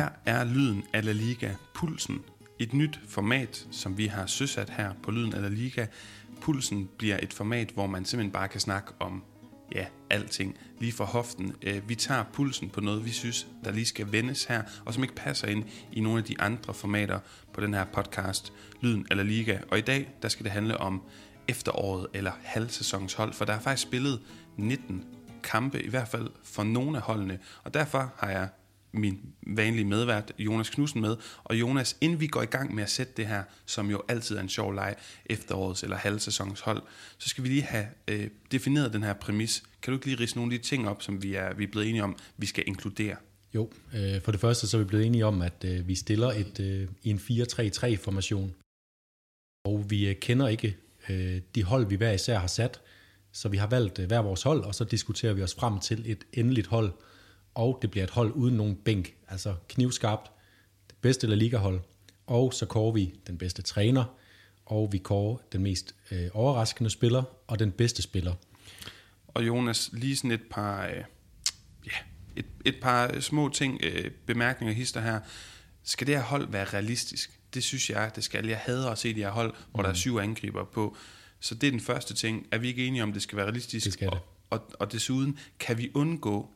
[0.00, 2.20] Her er Lyden af La Liga Pulsen.
[2.58, 5.86] Et nyt format, som vi har søsat her på Lyden af La Liga.
[6.40, 9.24] Pulsen bliver et format, hvor man simpelthen bare kan snakke om
[9.74, 11.54] ja, alting lige fra hoften.
[11.62, 15.02] Øh, vi tager pulsen på noget, vi synes, der lige skal vendes her, og som
[15.02, 17.18] ikke passer ind i nogle af de andre formater
[17.52, 19.58] på den her podcast, Lyden eller Liga.
[19.70, 21.02] Og i dag, der skal det handle om
[21.48, 24.20] efteråret eller halvsæsonshold, for der er faktisk spillet
[24.56, 25.04] 19
[25.42, 27.38] kampe, i hvert fald for nogle af holdene.
[27.64, 28.48] Og derfor har jeg
[28.92, 31.16] min vanlige medvært, Jonas Knudsen, med.
[31.44, 34.36] Og Jonas, inden vi går i gang med at sætte det her, som jo altid
[34.36, 36.82] er en sjov leg, efterårets eller halvsæsons hold,
[37.18, 39.62] så skal vi lige have øh, defineret den her præmis.
[39.82, 41.68] Kan du ikke lige rise nogle af de ting op, som vi er, vi er
[41.68, 43.16] blevet enige om, vi skal inkludere?
[43.54, 46.28] Jo, øh, for det første så er vi blevet enige om, at øh, vi stiller
[46.28, 48.54] et, øh, i en 4-3-3-formation.
[49.64, 50.76] Og vi øh, kender ikke
[51.08, 52.80] øh, de hold, vi hver især har sat.
[53.32, 56.02] Så vi har valgt øh, hver vores hold, og så diskuterer vi os frem til
[56.06, 56.92] et endeligt hold,
[57.60, 60.30] og det bliver et hold uden nogen bænk, altså knivskarpt,
[60.88, 61.80] det bedste La Liga-hold,
[62.26, 64.04] og så kårer vi den bedste træner,
[64.66, 68.34] og vi kårer den mest øh, overraskende spiller, og den bedste spiller.
[69.26, 71.04] Og Jonas, lige sådan et par, øh,
[71.86, 71.96] ja,
[72.36, 75.20] et, et par små ting, øh, bemærkninger hister her.
[75.82, 77.40] Skal det her hold være realistisk?
[77.54, 78.46] Det synes jeg, det skal.
[78.46, 79.82] Jeg hader at se de her hold, hvor mm.
[79.82, 79.96] der er mm.
[79.96, 80.96] syv angriber på.
[81.40, 82.46] Så det er den første ting.
[82.52, 83.84] Er vi ikke enige om, det skal være realistisk?
[83.84, 84.20] Det skal det.
[84.50, 86.50] Og, og, og desuden, kan vi undgå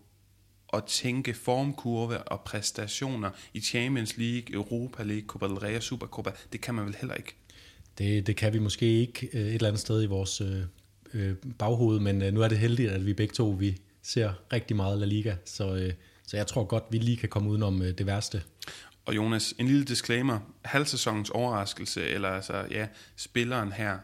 [0.72, 6.30] at tænke formkurve og præstationer i Champions League, Europa League, Copa del Rey og Supercopa,
[6.52, 7.36] det kan man vel heller ikke?
[7.98, 10.62] Det, det kan vi måske ikke øh, et eller andet sted i vores øh,
[11.14, 14.76] øh, baghoved, men øh, nu er det heldigt, at vi begge to vi ser rigtig
[14.76, 15.92] meget La Liga, så, øh,
[16.26, 18.42] så jeg tror godt, vi lige kan komme udenom øh, det værste.
[19.06, 20.38] Og Jonas, en lille disclaimer.
[20.64, 23.98] Halvsæsonens overraskelse, eller altså, ja, spilleren her,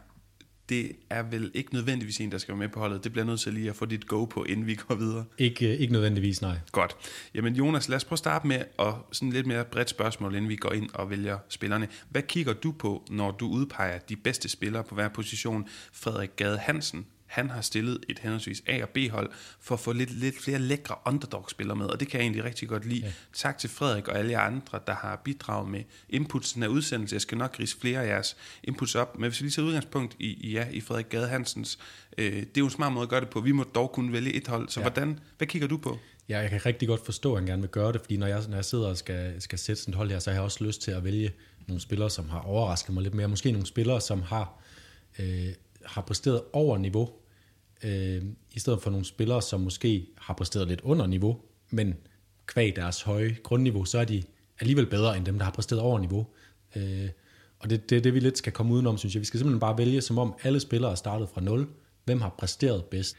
[0.71, 3.05] det er vel ikke nødvendigvis en, der skal være med på holdet.
[3.05, 5.25] Det bliver nødt til lige at få dit go på, inden vi går videre.
[5.39, 6.59] Ikke, ikke nødvendigvis, nej.
[6.73, 6.97] Godt.
[7.35, 10.49] Jamen Jonas, lad os prøve at starte med at sådan lidt mere bredt spørgsmål, inden
[10.49, 11.89] vi går ind og vælger spillerne.
[12.11, 15.69] Hvad kigger du på, når du udpeger de bedste spillere på hver position?
[15.93, 19.31] Frederik Gade Hansen, han har stillet et henholdsvis A- og B-hold
[19.61, 22.69] for at få lidt, lidt flere lækre underdog-spillere med, og det kan jeg egentlig rigtig
[22.69, 23.01] godt lide.
[23.01, 23.13] Ja.
[23.33, 27.15] Tak til Frederik og alle jer andre, der har bidraget med inputsen af udsendelse.
[27.15, 30.17] Jeg skal nok rise flere af jeres inputs op, men hvis vi lige tager udgangspunkt
[30.19, 31.79] i, ja, i Frederik Gade Hansens,
[32.19, 33.41] øh, det er jo en smart måde at gøre det på.
[33.41, 34.85] Vi må dog kunne vælge et hold, så ja.
[34.85, 35.99] hvordan, hvad kigger du på?
[36.29, 38.43] Ja, jeg kan rigtig godt forstå, at han gerne vil gøre det, fordi når jeg,
[38.49, 40.65] når jeg sidder og skal, skal sætte sådan et hold her, så har jeg også
[40.65, 41.33] lyst til at vælge
[41.67, 43.29] nogle spillere, som har overrasket mig lidt mere.
[43.29, 44.63] Måske nogle spillere, som har,
[45.19, 45.49] øh,
[45.85, 47.11] har præsteret over niveau,
[47.85, 51.95] øh, i stedet for nogle spillere, som måske har præsteret lidt under niveau, men
[52.47, 54.23] kvæg deres høje grundniveau, så er de
[54.61, 56.27] alligevel bedre end dem, der har præsteret over niveau.
[56.77, 57.09] Øh,
[57.59, 59.21] og det er det, det, vi lidt skal komme udenom, synes jeg.
[59.21, 61.69] Vi skal simpelthen bare vælge, som om alle spillere er startet fra nul.
[62.05, 63.17] Hvem har præsteret bedst?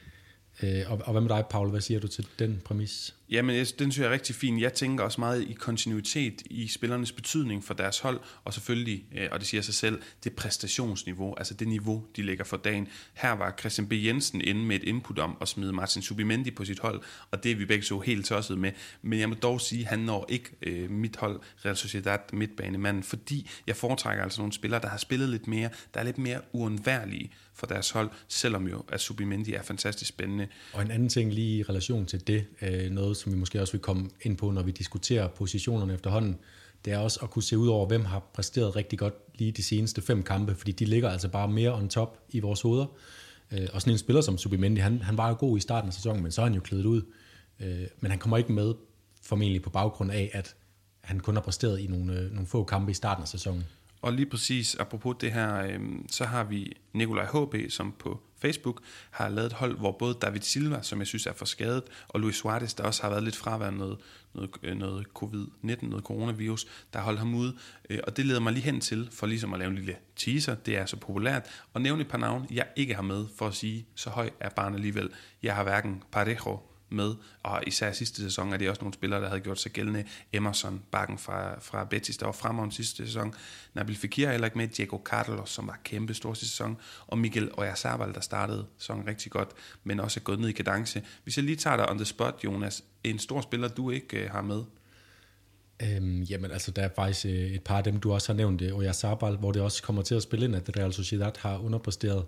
[0.63, 1.69] Øh, og, og hvad med dig, Paul?
[1.69, 3.15] Hvad siger du til den præmis?
[3.31, 4.59] Jamen, den synes jeg er rigtig fin.
[4.59, 9.27] Jeg tænker også meget i kontinuitet i spillernes betydning for deres hold, og selvfølgelig, øh,
[9.31, 12.87] og det siger sig selv, det præstationsniveau, altså det niveau, de lægger for dagen.
[13.13, 13.93] Her var Christian B.
[13.93, 17.51] Jensen inde med et input om at smide Martin Subimendi på sit hold, og det
[17.51, 18.71] er vi begge så helt tosset med.
[19.01, 23.03] Men jeg må dog sige, at han når ikke øh, mit hold, Real Sociedad midtbanemanden,
[23.03, 26.41] fordi jeg foretrækker altså nogle spillere, der har spillet lidt mere, der er lidt mere
[26.53, 30.47] uundværlige for deres hold, selvom jo at Subimendi er fantastisk spændende.
[30.73, 33.73] Og en anden ting lige i relation til det, øh, noget som vi måske også
[33.73, 36.37] vil komme ind på, når vi diskuterer positionerne efterhånden,
[36.85, 39.63] det er også at kunne se ud over, hvem har præsteret rigtig godt lige de
[39.63, 42.85] seneste fem kampe, fordi de ligger altså bare mere on top i vores hoveder.
[43.51, 45.93] Øh, og sådan en spiller som Subimendi, han, han var jo god i starten af
[45.93, 47.01] sæsonen, men så er han jo klædet ud.
[47.59, 48.73] Øh, men han kommer ikke med
[49.21, 50.55] formentlig på baggrund af, at
[51.01, 53.65] han kun har præsteret i nogle, øh, nogle få kampe i starten af sæsonen.
[54.01, 55.79] Og lige præcis, apropos det her, øh,
[56.09, 58.81] så har vi Nikolaj HB, som på Facebook
[59.11, 62.19] har lavet et hold, hvor både David Silva, som jeg synes er for skadet, og
[62.19, 63.97] Luis Suarez, der også har været lidt fraværende noget,
[64.33, 67.57] noget, øh, noget covid-19, noget coronavirus, der har holdt ham ude.
[67.89, 70.55] Øh, og det leder mig lige hen til, for ligesom at lave en lille teaser,
[70.55, 73.53] det er så populært, og nævne et par navne, jeg ikke har med, for at
[73.53, 75.09] sige, så høj er barnet alligevel.
[75.43, 76.59] Jeg har hverken Parejo,
[76.91, 80.05] med, og især sidste sæson er det også nogle spillere, der havde gjort sig gældende.
[80.33, 83.33] Emerson, bakken fra, fra Betis, der var fremragende sidste sæson.
[83.73, 84.67] Nabil Fekir er heller ikke med.
[84.67, 86.77] Diego Carlos, som var kæmpe stor sidste sæson.
[87.07, 89.49] Og Miguel Oyarzabal, der startede sæsonen rigtig godt,
[89.83, 91.03] men også er gået ned i kadence.
[91.23, 94.31] Hvis jeg lige tager dig on the spot, Jonas, en stor spiller, du ikke øh,
[94.31, 94.63] har med,
[95.83, 98.61] Øhm, jamen altså, der er faktisk øh, et par af dem, du også har nævnt,
[98.61, 102.25] øh, Oyarzabal, hvor det også kommer til at spille ind, at Real Sociedad har underpresteret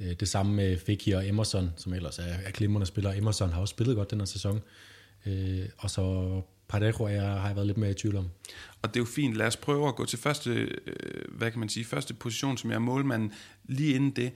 [0.00, 3.16] Øh, det samme med Fekir og Emerson, som ellers er, er glimrende spillere.
[3.16, 4.62] Emerson har også spillet godt den her sæson.
[5.26, 8.28] Øh, og så Parejo er, har jeg været lidt mere i tvivl om.
[8.82, 9.36] Og det er jo fint.
[9.36, 10.50] Lad os prøve at gå til første,
[10.86, 13.32] øh, hvad kan man sige, første position, som jeg er målmanden.
[13.64, 14.32] Lige inden det,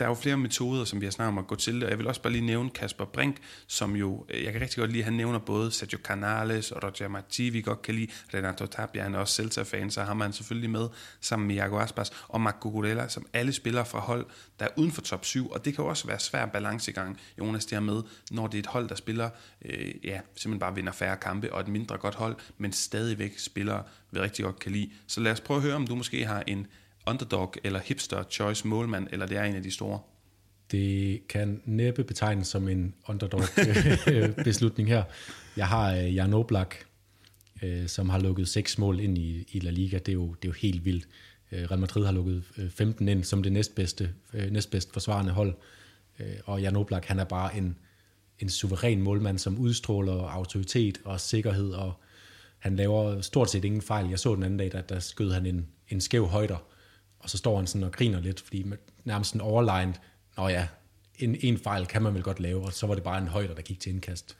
[0.00, 1.98] der er jo flere metoder, som vi har snakket om at gå til, og jeg
[1.98, 3.36] vil også bare lige nævne Kasper Brink,
[3.66, 7.08] som jo, øh, jeg kan rigtig godt lide, han nævner både Sergio Canales og Roger
[7.08, 10.70] Marti, vi godt kan lide, Renato Tapia, han er også Celta-fan, så har man selvfølgelig
[10.70, 10.88] med,
[11.20, 12.12] sammen med Iago Aspas.
[12.28, 14.26] Og Marco Gurella, som alle spillere fra hold,
[14.58, 17.66] der er uden for top 7, og det kan jo også være svær balancegang, Jonas,
[17.66, 19.30] det med, når det er et hold, der spiller,
[19.64, 23.82] øh, ja, simpelthen bare vinder færre kampe, og et mindre godt hold, men stadigvæk spiller,
[24.10, 24.90] vi rigtig godt kan lide.
[25.06, 26.66] Så lad os prøve at høre, om du måske har en
[27.06, 29.98] underdog eller hipster choice målmand, eller det er en af de store?
[30.70, 35.02] Det kan næppe betegnes som en underdog-beslutning øh, her.
[35.56, 36.74] Jeg har øh, Jan Oblak,
[37.62, 39.98] øh, som har lukket seks mål ind i, i La Liga.
[39.98, 41.08] Det er, jo, det er jo helt vildt.
[41.52, 42.44] Real Madrid har lukket
[42.76, 44.10] 15 ind som det næstbedste,
[44.50, 45.54] næstbedste forsvarende hold.
[46.44, 47.78] Og Jan Oblak, han er bare en,
[48.38, 51.92] en suveræn målmand, som udstråler autoritet og sikkerhed, og
[52.58, 54.08] han laver stort set ingen fejl.
[54.08, 56.56] Jeg så den anden dag, der, der skød han en, en skæv højder,
[57.20, 58.66] og så står han sådan og griner lidt, fordi
[59.04, 59.94] nærmest en overlined,
[60.36, 60.66] nå ja,
[61.18, 63.54] en, en fejl kan man vel godt lave, og så var det bare en højder,
[63.54, 64.36] der gik til indkast.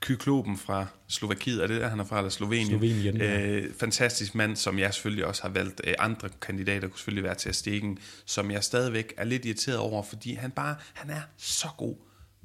[0.00, 2.68] Kykloben fra Slovakiet, er det der, han er fra, eller Slovenien?
[2.68, 3.40] Slovenien, ja.
[3.40, 5.80] øh, Fantastisk mand, som jeg selvfølgelig også har valgt.
[5.84, 9.78] Øh, andre kandidater kunne selvfølgelig være til at stikke, som jeg stadigvæk er lidt irriteret
[9.78, 11.96] over, fordi han bare, han er så god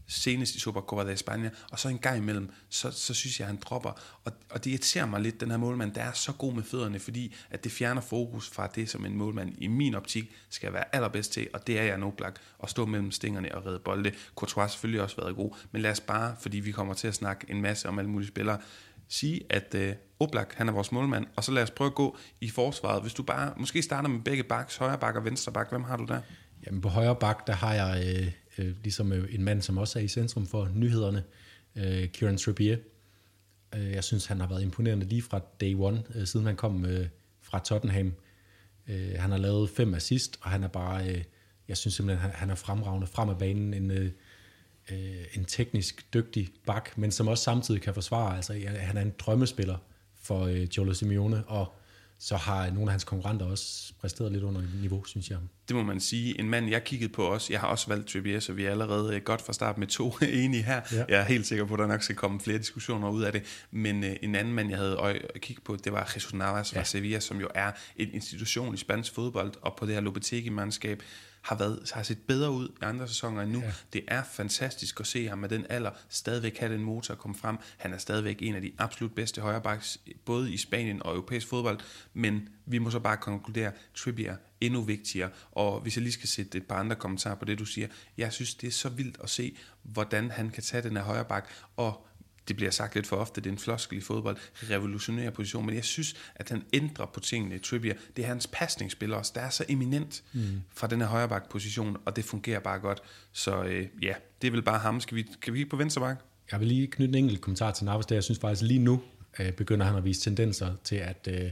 [0.09, 3.53] senest i Supercopa de España, og så en gang imellem, så, så synes jeg, at
[3.53, 3.89] han dropper.
[4.23, 6.99] Og, og det irriterer mig lidt, den her målmand, der er så god med fødderne,
[6.99, 10.95] fordi at det fjerner fokus fra det, som en målmand i min optik skal være
[10.95, 14.11] allerbedst til, og det er jeg Oblak, at stå mellem stingerne og redde bolde.
[14.35, 17.15] Courtois har selvfølgelig også været god, men lad os bare, fordi vi kommer til at
[17.15, 18.59] snakke en masse om alle mulige spillere,
[19.07, 22.17] sige, at øh, Oblak, han er vores målmand, og så lad os prøve at gå
[22.41, 23.01] i forsvaret.
[23.01, 25.97] Hvis du bare, måske starter med begge baks, højre bak og venstre bak, hvem har
[25.97, 26.21] du der?
[26.65, 29.99] Jamen på højre bak, der har jeg øh, øh, ligesom øh, en mand, som også
[29.99, 31.23] er i centrum for nyhederne,
[31.75, 32.77] øh, Kieran Trippier.
[33.75, 36.85] Øh, jeg synes, han har været imponerende lige fra day one, øh, siden han kom
[36.85, 37.07] øh,
[37.41, 38.13] fra Tottenham.
[38.87, 41.23] Øh, han har lavet fem assist, og han er bare, øh,
[41.67, 44.11] jeg synes simpelthen, han, han er fremragende frem af banen, en, øh,
[44.91, 48.35] øh en teknisk dygtig bak, men som også samtidig kan forsvare.
[48.35, 49.77] Altså, han er en drømmespiller
[50.21, 51.73] for øh, Giolo Simeone, og
[52.19, 55.37] så har nogle af hans konkurrenter også præsteret lidt under niveau, synes jeg.
[55.67, 56.39] Det må man sige.
[56.39, 59.15] En mand, jeg kiggede på også, jeg har også valgt Trippier, så vi er allerede
[59.15, 60.81] øh, godt fra start med to enige her.
[60.91, 61.05] Ja.
[61.09, 63.67] Jeg er helt sikker på, at der nok skal komme flere diskussioner ud af det.
[63.71, 66.73] Men uh, en anden mand, jeg havde øje at kigge på, det var Jesus Navas
[66.73, 66.79] ja.
[66.79, 71.03] fra Sevilla, som jo er en institution i spansk fodbold, og på det her Lopetegi-mandskab
[71.41, 73.59] har, været, har set bedre ud i andre sæsoner end nu.
[73.59, 73.73] Ja.
[73.93, 77.35] Det er fantastisk at se ham med den alder stadigvæk have den motor at komme
[77.37, 77.57] frem.
[77.77, 81.79] Han er stadigvæk en af de absolut bedste højrebacks, både i Spanien og europæisk fodbold,
[82.13, 85.29] men vi må så bare konkludere, Trippier endnu vigtigere.
[85.51, 87.87] Og hvis jeg lige skal sætte et par andre kommentarer på det, du siger,
[88.17, 91.49] jeg synes, det er så vildt at se, hvordan han kan tage den her højreback
[91.77, 92.05] og
[92.49, 94.37] det bliver sagt lidt for ofte, det er en floskel i fodbold,
[94.69, 97.93] revolutionere position, men jeg synes, at han ændrer på tingene i Trippier.
[98.15, 100.61] Det er hans pasningsspil også, der er så eminent mm.
[100.75, 103.01] fra den her højreback-position, og det fungerer bare godt.
[103.31, 104.99] Så øh, ja, det er vel bare ham.
[105.01, 106.19] Skal vi, kan vi kigge på venstreback?
[106.51, 109.01] Jeg vil lige knytte en enkelt kommentar til Navas, der jeg synes faktisk lige nu
[109.39, 111.51] øh, begynder han at vise tendenser til, at, øh,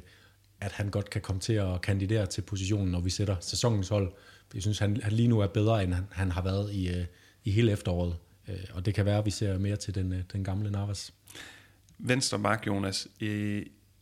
[0.61, 4.11] at han godt kan komme til at kandidere til positionen, når vi sætter sæsonens hold.
[4.53, 7.05] Jeg synes, han, han lige nu er bedre, end han, han har været i, øh,
[7.43, 8.15] i hele efteråret.
[8.47, 11.13] Øh, og det kan være, at vi ser mere til den, øh, den gamle Navas.
[11.97, 13.07] Venstre bak, Jonas.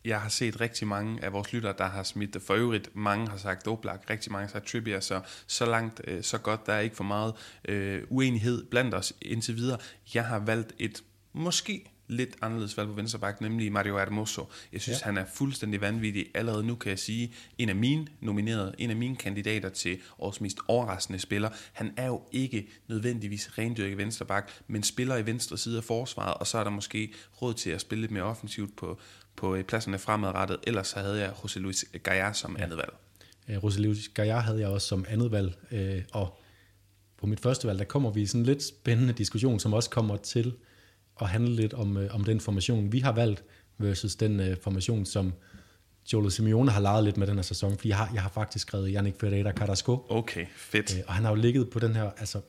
[0.05, 3.27] Jeg har set rigtig mange af vores lyttere, der har smidt det For øvrigt, mange
[3.29, 6.65] har sagt Oblak, rigtig mange har sagt Trippier, så, så langt, øh, så godt.
[6.65, 7.33] Der er ikke for meget
[7.67, 9.77] øh, uenighed blandt os indtil videre.
[10.13, 14.47] Jeg har valgt et måske lidt anderledes valg på venstre bak, nemlig Mario Hermoso.
[14.73, 15.05] Jeg synes, ja.
[15.05, 16.25] han er fuldstændig vanvittig.
[16.33, 20.41] Allerede nu kan jeg sige, en af mine nominerede, en af mine kandidater til årets
[20.41, 21.49] mest overraskende spiller.
[21.73, 26.33] Han er jo ikke nødvendigvis rendyrket venstre bak, men spiller i venstre side af forsvaret,
[26.33, 28.99] og så er der måske råd til at spille lidt mere offensivt på,
[29.35, 30.57] på pladserne fremadrettet.
[30.63, 32.63] Ellers så havde jeg José Luis Gaia som ja.
[32.63, 32.93] andet valg.
[33.63, 36.39] José Luis Gaia havde jeg også som andet valg, øh, og
[37.17, 39.89] på mit første valg, der kommer vi i sådan en lidt spændende diskussion, som også
[39.89, 40.53] kommer til
[41.21, 43.43] at handle lidt om, øh, om den formation, vi har valgt,
[43.77, 45.33] versus den uh, formation, som
[46.13, 48.67] Jolo Simeone har leget lidt med den her sæson, fordi jeg har, jeg har faktisk
[48.67, 50.05] skrevet Yannick Ferreira Carrasco.
[50.09, 50.93] Okay, fedt.
[50.93, 52.41] Uh, og han har jo ligget på den her, altså,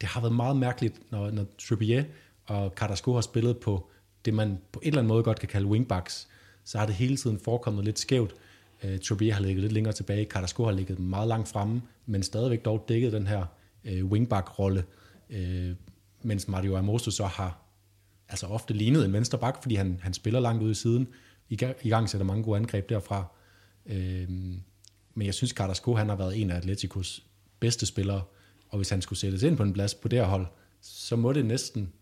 [0.00, 2.04] det har været meget mærkeligt, når, når Trippier
[2.46, 3.90] og Carrasco har spillet på
[4.24, 6.28] det, man på en eller anden måde godt kan kalde wingbacks,
[6.64, 8.34] så har det hele tiden forekommet lidt skævt.
[8.84, 12.64] Uh, Trippier har ligget lidt længere tilbage, Carrasco har ligget meget langt fremme, men stadigvæk
[12.64, 13.44] dog dækket den her
[13.84, 14.84] uh, wingback-rolle,
[15.30, 15.76] uh,
[16.22, 17.61] mens Mario Hermoso så har
[18.28, 21.08] altså ofte lignede en venstre bak, fordi han, han spiller langt ude i siden.
[21.48, 23.26] I, I gang sætter mange gode angreb derfra.
[23.86, 24.60] Øhm,
[25.14, 27.26] men jeg synes, Carrasco han har været en af Atleticos
[27.60, 28.22] bedste spillere,
[28.68, 30.46] og hvis han skulle sættes ind på en plads på det her hold,
[30.80, 31.92] så må det næsten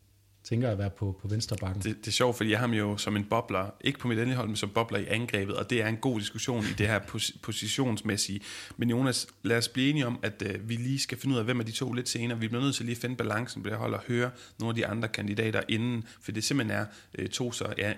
[0.45, 1.83] tænker at være på, på venstre bakken.
[1.83, 4.19] Det, det er sjovt, fordi jeg har ham jo som en bobler, ikke på mit
[4.19, 6.87] endelige hold, men som bobler i angrebet, og det er en god diskussion i det
[6.87, 8.41] her pos- positionsmæssige.
[8.77, 11.45] Men Jonas, lad os blive enige om, at øh, vi lige skal finde ud af,
[11.45, 12.39] hvem af de to lidt senere.
[12.39, 14.75] Vi bliver nødt til lige at finde balancen på det hold og høre nogle af
[14.75, 16.87] de andre kandidater inden, for det simpelthen er
[17.19, 17.93] øh, to så ja,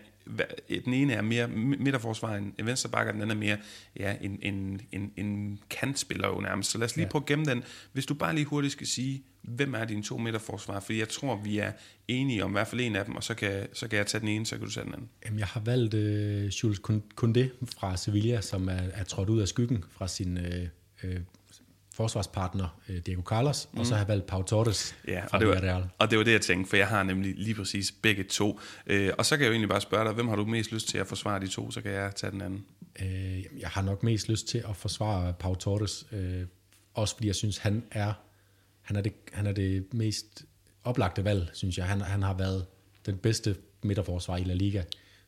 [0.84, 3.56] den ene er mere midterforsvar end en venstreback, og den anden er mere
[3.96, 6.70] ja, en, en, en, en kantspiller jo nærmest.
[6.70, 7.10] Så lad os lige Ja.
[7.10, 7.62] prøve at gemme den.
[7.92, 10.80] Hvis du bare lige hurtigt skal sige, hvem er dine to midterforsvar?
[10.80, 11.72] Fordi jeg tror, vi er
[12.08, 14.20] enige om i hvert fald en af dem, og så kan, så kan jeg tage
[14.20, 15.08] den ene, så kan du tage den anden.
[15.24, 16.80] Jamen, jeg har valgt øh, Jules
[17.22, 17.48] Koundé
[17.78, 20.68] fra Sevilla, som er, er trådt ud af skyggen fra sin øh,
[21.04, 21.20] øh,
[21.94, 23.80] forsvarspartner øh, Diego Carlos, mm.
[23.80, 25.80] og så har jeg valgt Pau Torres Ja, fra og det, Villarreal.
[25.80, 28.60] var, og det var det, jeg tænkte, for jeg har nemlig lige præcis begge to.
[28.86, 30.88] Øh, og så kan jeg jo egentlig bare spørge dig, hvem har du mest lyst
[30.88, 32.64] til at forsvare de to, så kan jeg tage den anden.
[33.02, 36.42] Øh, jeg har nok mest lyst til at forsvare Pau Torres, øh,
[36.94, 38.12] også fordi jeg synes, han er,
[38.82, 40.44] han er, det, han er det mest
[40.84, 41.86] oplagte valg, synes jeg.
[41.86, 42.66] Han, han har været
[43.06, 44.82] den bedste midterforsvar i La Liga,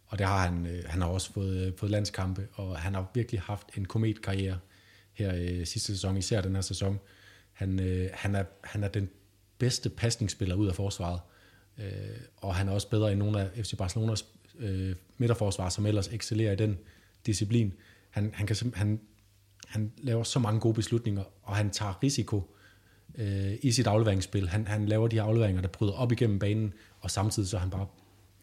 [0.07, 3.11] og det har han, øh, han har også fået, øh, fået landskampe, og han har
[3.15, 4.59] virkelig haft en kometkarriere
[5.15, 7.01] her øh, sidste sæson, især den her sæson.
[7.53, 9.09] Han, øh, han, er, han er den
[9.59, 11.21] bedste pasningsspiller ud af forsvaret,
[11.79, 11.85] øh,
[12.37, 14.25] og han er også bedre end nogle af FC Barcelonas
[14.59, 16.79] øh, midterforsvar, som ellers excellerer i den
[17.27, 17.73] disciplin.
[18.11, 19.01] Han, han, kan, han,
[19.67, 22.55] han laver så mange gode beslutninger, og han tager risiko
[23.15, 24.49] øh, i sit afleveringsspil.
[24.49, 27.61] Han, han laver de her afleveringer, der bryder op igennem banen, og samtidig så er
[27.61, 27.87] han bare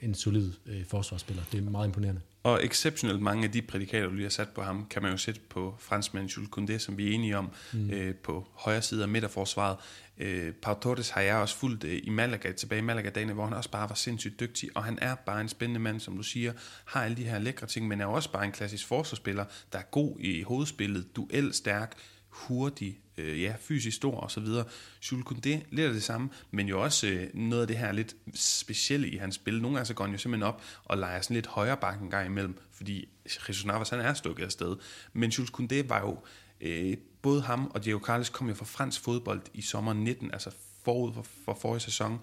[0.02, 1.44] en solid øh, forsvarsspiller.
[1.52, 2.22] Det er meget imponerende.
[2.44, 5.18] Og exceptionelt mange af de prædikater, du lige har sat på ham, kan man jo
[5.18, 7.90] sætte på franskmanden Jules Koundé, som vi er enige om, mm.
[7.90, 9.78] øh, på højre side af midterforsvaret.
[10.18, 13.54] Øh, Pau Torres har jeg også fulgt øh, i Malaga, tilbage i Malaga-dagene, hvor han
[13.54, 16.54] også bare var sindssygt dygtig, og han er bare en spændende mand, som du siger,
[16.86, 19.84] har alle de her lækre ting, men er også bare en klassisk forsvarsspiller, der er
[19.92, 21.94] god i hovedspillet, duel stærk,
[22.30, 24.66] hurtig, øh, ja, fysisk stor og så videre.
[25.12, 28.16] Jules Koundé, lidt af det samme, men jo også øh, noget af det her lidt
[28.36, 29.62] specielle i hans spil.
[29.62, 32.26] Nogle gange så går han jo simpelthen op og leger sådan lidt højere bakken gang
[32.26, 34.76] imellem, fordi Jesus Navas, han er stukket afsted.
[35.14, 36.20] Men Jules Koundé var jo,
[36.62, 40.52] øh, både ham og Diego Carlos kom jo fra fransk fodbold i sommeren 19, altså
[40.86, 42.20] forud for, for forrige sæson,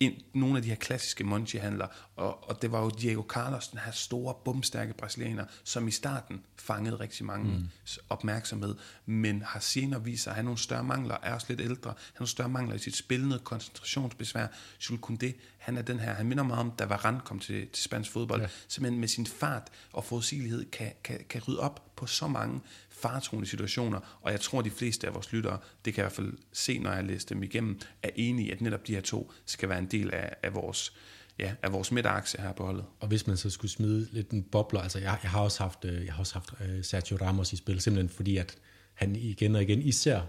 [0.00, 3.78] ind, nogle af de her klassiske Monchi-handler, og, og det var jo Diego Carlos, den
[3.78, 7.68] her store, bumstærke brasilianer, som i starten fangede rigtig mange mm.
[8.08, 8.74] opmærksomhed,
[9.06, 12.20] men har senere vist sig at have nogle større mangler, er også lidt ældre, har
[12.20, 14.46] nogle større mangler i sit spil, noget koncentrationsbesvær.
[14.90, 17.84] Jules Koundé, han er den her, han minder mig om, da Varane kom til, til
[17.84, 18.48] spansk fodbold, ja.
[18.68, 22.60] simpelthen med sin fart og forudsigelighed kan, kan, kan rydde op på så mange
[23.02, 26.12] faretruende situationer, og jeg tror, de fleste af vores lyttere, det kan jeg i hvert
[26.12, 29.32] fald se, når jeg læser dem igennem, er enige i, at netop de her to
[29.46, 30.92] skal være en del af, af vores,
[31.38, 32.84] ja, af vores midterakse her på holdet.
[33.00, 35.84] Og hvis man så skulle smide lidt en bobler, altså jeg, jeg har også haft,
[35.84, 38.56] øh, jeg har også haft øh, Sergio Ramos i spil, simpelthen fordi, at
[38.94, 40.20] han igen og igen, især,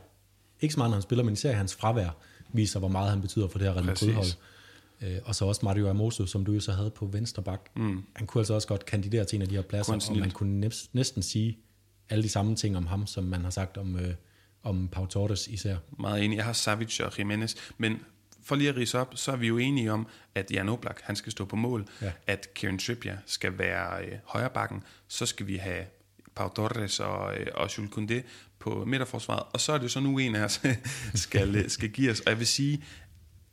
[0.62, 2.18] ikke så meget når han spiller, men især hans fravær,
[2.54, 3.86] viser, hvor meget han betyder for det her Real.
[3.86, 4.28] Madrid-hold.
[5.02, 7.70] Øh, og så også Mario Hermoso, som du jo så havde på venstre bak.
[7.76, 8.04] Mm.
[8.16, 10.60] Han kunne altså også godt kandidere til en af de her pladser, og man kunne
[10.60, 11.58] næs- næsten sige
[12.12, 14.14] alle de samme ting om ham, som man har sagt om, øh,
[14.64, 15.76] om Pau Torres især.
[16.00, 16.36] Meget enig.
[16.38, 18.00] Jeg har Savic og Jimenez, men
[18.44, 21.16] for lige at rise op, så er vi jo enige om, at Jan Oblak, han
[21.16, 22.12] skal stå på mål, Ja.
[22.28, 25.86] at Kieran Trippier skal være øh, højre bakken, så skal vi have
[26.36, 28.28] Pau Torres og, øh, og Jules Koundé
[28.60, 30.62] på midterforsvaret, og så er det så nu en af os,
[31.14, 32.20] skal, øh, skal give os.
[32.20, 32.84] Og jeg vil sige,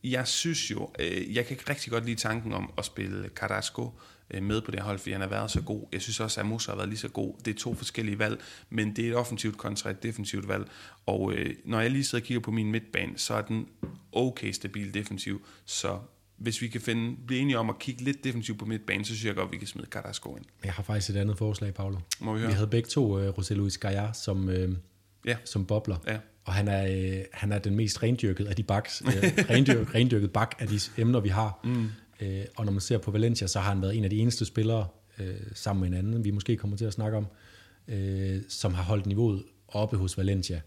[0.05, 3.99] jeg synes jo, øh, jeg kan rigtig godt lide tanken om at spille Carrasco
[4.42, 5.87] med på det hold, fordi han har været så god.
[5.92, 7.35] Jeg synes også, at Musa har været lige så god.
[7.44, 10.68] Det er to forskellige valg, men det er et offensivt kontra et defensivt valg.
[11.06, 13.66] Og øh, når jeg lige sidder og kigger på min midtbane, så er den
[14.12, 15.47] okay stabil defensiv.
[15.64, 15.99] Så
[16.37, 19.25] hvis vi kan finde, blive enige om at kigge lidt defensivt på midtbanen, så synes
[19.25, 20.44] jeg godt, at vi kan smide Carrasco ind.
[20.64, 21.99] Jeg har faktisk et andet forslag, Paolo.
[22.20, 22.54] Må vi Vi høre?
[22.54, 24.54] havde begge to uh, José Luis Gaia som, uh,
[25.26, 25.37] Ja.
[25.44, 25.97] som bobler.
[26.06, 26.18] Ja.
[26.44, 26.87] Og han er,
[27.18, 29.12] øh, han er den mest rendyrkede af de baks, øh,
[29.50, 31.61] rendyrket, rendyrket bak af de emner, vi har.
[31.64, 31.88] Mm.
[32.20, 34.44] Øh, og når man ser på Valencia, så har han været en af de eneste
[34.44, 34.87] spillere,
[35.18, 37.26] øh, sammen med en anden, vi måske kommer til at snakke om,
[37.88, 40.60] øh, som har holdt niveauet oppe hos Valencia,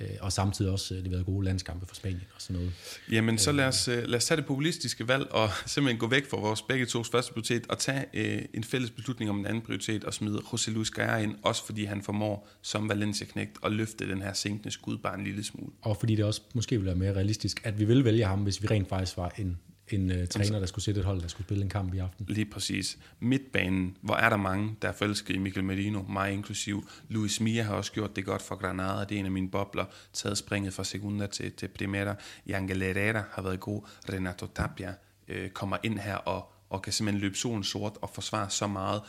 [0.00, 2.72] øh, og samtidig også øh, leveret gode landskampe for Spanien og sådan noget.
[3.12, 6.30] Jamen, så lad os, øh, lad os tage det populistiske valg og simpelthen gå væk
[6.30, 9.62] fra vores begge tos første prioritet og tage øh, en fælles beslutning om en anden
[9.62, 14.10] prioritet og smide José Luis Gaia ind, også fordi han formår som Valencia-knægt at løfte
[14.10, 15.72] den her sænkende skud bare en lille smule.
[15.82, 18.62] Og fordi det også måske ville være mere realistisk, at vi vil vælge ham, hvis
[18.62, 19.58] vi rent faktisk var en,
[19.92, 22.26] en uh, træner, der skulle sætte et hold, der skulle spille en kamp i aften.
[22.28, 22.98] Lige præcis.
[23.20, 26.88] Midtbanen, hvor er der mange, der er forelsket i Michael Merino, mig inklusiv.
[27.08, 29.84] Luis Mia har også gjort det godt for Granada, det er en af mine bobler,
[30.12, 32.14] taget springet fra Segunda til, til Primera.
[32.48, 33.82] Angel Herrera har været god.
[34.12, 34.94] Renato Tapia
[35.28, 39.02] øh, kommer ind her og, og kan simpelthen løbe solen sort og forsvare så meget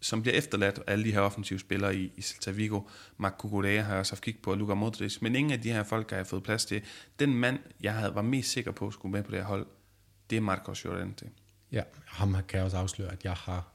[0.00, 2.80] som bliver efterladt af alle de her offensive spillere i, i Celta Vigo.
[3.16, 5.72] Marc Cucurella har jeg også haft kig på, og Luka Modric, men ingen af de
[5.72, 6.82] her folk har jeg fået plads til.
[7.18, 9.66] Den mand, jeg havde, var mest sikker på, skulle med på det her hold,
[10.30, 11.26] det er Marcos Llorente.
[11.72, 13.72] Ja, ham kan jeg også afsløre, at jeg har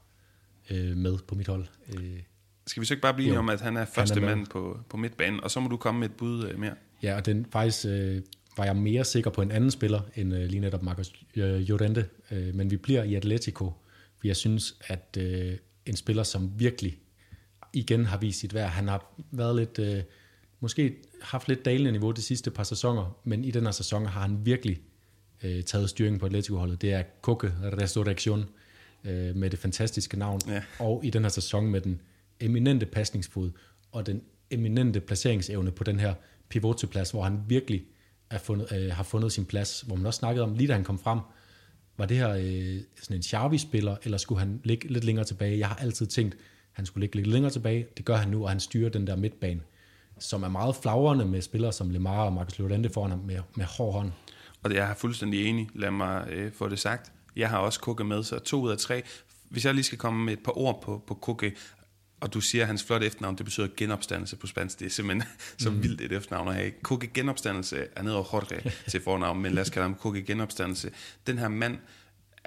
[0.70, 1.66] øh, med på mit hold.
[1.94, 2.18] Øh,
[2.66, 3.38] Skal vi så ikke bare blive Jo.
[3.38, 4.28] om, at han er første med.
[4.28, 6.74] mand på, på midtbanen, og så må du komme med et bud øh, mere.
[7.02, 8.22] Ja, og den faktisk øh,
[8.56, 12.08] var jeg mere sikker på en anden spiller end øh, lige netop Marcos øh, Llorente,
[12.30, 13.72] øh, men vi bliver i Atletico,
[14.18, 16.98] for jeg synes, at øh, en spiller, som virkelig
[17.72, 20.02] igen har vist sit værd, han har været lidt, øh,
[20.60, 24.20] måske haft lidt dalende niveau de sidste par sæsoner, men i den her sæson har
[24.20, 24.80] han virkelig
[25.46, 26.82] øh, taget styringen på Atletico-holdet.
[26.82, 28.44] Det er Coque Resurrection
[29.04, 30.62] øh, med det fantastiske navn, Ja.
[30.78, 32.00] og i den her sæson med den
[32.40, 33.50] eminente pasningsfod
[33.92, 36.14] og den eminente placeringsevne på den her
[36.48, 37.82] pivoteplads, hvor han virkelig
[38.30, 40.84] er fundet, øh, har fundet sin plads, hvor man også snakkede om, lige da han
[40.84, 41.18] kom frem,
[41.98, 45.58] var det her øh, sådan en Xavi-spiller, eller skulle han ligge lidt længere tilbage?
[45.58, 46.36] Jeg har altid tænkt,
[46.72, 47.86] han skulle ligge lidt længere tilbage.
[47.96, 49.60] Det gør han nu, og han styrer den der midtbane,
[50.18, 53.64] som er meget flagrende med spillere som Lemar og Marcus Llorente foran ham med, med
[53.64, 54.10] hård hånd.
[54.66, 55.68] Og jeg er fuldstændig enig.
[55.74, 57.12] Lad mig øh, få det sagt.
[57.36, 59.02] Jeg har også Kukke med, så to ud af tre.
[59.48, 61.56] Hvis jeg lige skal komme med et par ord på, på Kukke,
[62.20, 64.78] og du siger, at hans flotte efternavn, det betyder genopstandelse på spansk.
[64.80, 65.82] Det er simpelthen så Mm.
[65.82, 66.70] vildt et efternavn at have.
[66.82, 70.90] Kukke genopstandelse er ned over Jorge til fornavn, men lad os kalde ham Kukke genopstandelse.
[71.26, 71.78] Den her mand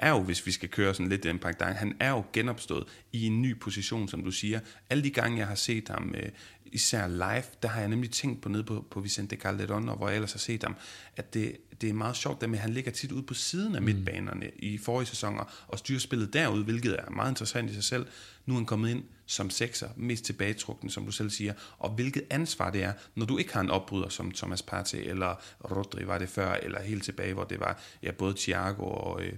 [0.00, 3.26] er jo, hvis vi skal køre sådan lidt en pangdang, han er jo genopstået i
[3.26, 4.60] en ny position, som du siger.
[4.90, 6.28] Alle de gange, jeg har set ham, øh,
[6.72, 10.08] især live, der har jeg nemlig tænkt på nede på, på Vicente Calderón, og hvor
[10.08, 10.76] jeg ellers har set ham,
[11.16, 13.74] at det, det er meget sjovt, det med, at han ligger tit ude på siden
[13.74, 17.84] af midtbanerne i forrige sæsoner, og styrer spillet derude, hvilket er meget interessant i sig
[17.84, 18.06] selv.
[18.46, 22.22] Nu er han kommet ind som sekser, mest tilbagetrukken, som du selv siger, og hvilket
[22.30, 26.18] ansvar det er, når du ikke har en opbryder som Thomas Partey, eller Rodri var
[26.18, 29.22] det før, eller helt tilbage, hvor det var ja, både Thiago og...
[29.22, 29.32] Øh,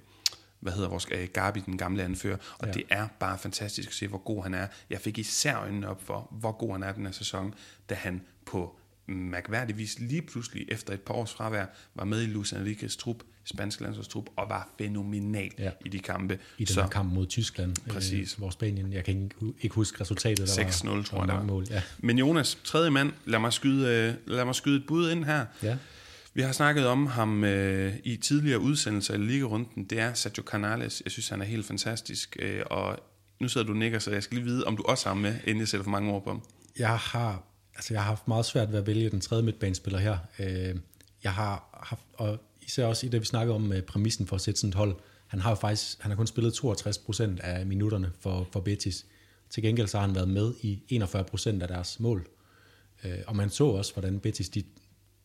[0.63, 2.73] hvad hedder vores øh, Gabi, den gamle anfører, og Ja.
[2.73, 4.67] det er bare fantastisk at se, hvor god han er.
[4.91, 7.55] Jeg fik især øjnene op for, hvor god han er den her sæson,
[7.91, 8.77] da han på
[9.07, 13.81] mærkværdigvis lige pludselig efter et par års fravær var med i Luis Enriquez trup, spansk
[13.81, 15.71] landsholdstrup, og var fænomenal Ja.
[15.85, 16.39] i de kampe.
[16.59, 18.33] I den Så kamp mod Tyskland, Præcis.
[18.35, 20.39] Øh, hvor Spanien, jeg kan ikke, ikke huske resultatet.
[20.57, 21.47] Der 6-0, var, tror der jeg, var.
[21.47, 21.67] mål.
[21.71, 21.83] Ja.
[21.99, 25.47] Men Jonas, tredje mand, lad mig skyde, øh, lad mig skyde et bud ind her.
[25.63, 25.77] ja.
[26.35, 29.85] Vi har snakket om ham øh, i tidligere udsendelser i Ligarunden.
[29.85, 31.03] Det er Sergio Canales.
[31.05, 32.37] Jeg synes, han er helt fantastisk.
[32.41, 32.99] Øh, og
[33.41, 35.23] nu sidder du og nikker, så jeg skal lige vide, om du også har ham
[35.23, 36.43] med, inden jeg sætter for mange ord på ham.
[36.79, 37.43] Jeg har,
[37.75, 40.19] altså jeg har haft meget svært ved at vælge den tredje midtbanespiller her.
[40.39, 40.75] Øh,
[41.25, 44.43] Jeg har haft, og især også i det, vi snakkede om med præmissen for at
[44.43, 47.67] sætte sådan et hold, han har jo faktisk, han har kun spillet 62 procent af
[47.67, 49.07] minutterne for, for Betis.
[49.51, 52.27] Til gengæld så har han været med i 41 procent af deres mål.
[53.05, 54.63] Øh, Og man så også, hvordan Betis de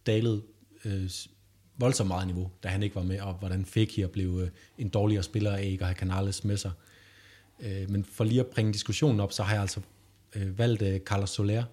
[0.05, 0.41] dalede
[0.85, 1.09] øh,
[1.77, 5.23] voldsomt meget niveau, da han ikke var med, og hvordan Fekir blev øh, en dårligere
[5.23, 6.71] spiller af ikke at have Canales med sig.
[7.59, 9.81] Øh, men for lige at bringe diskussionen op, så har jeg altså
[10.35, 11.63] øh, valgt øh, Carlos Soler,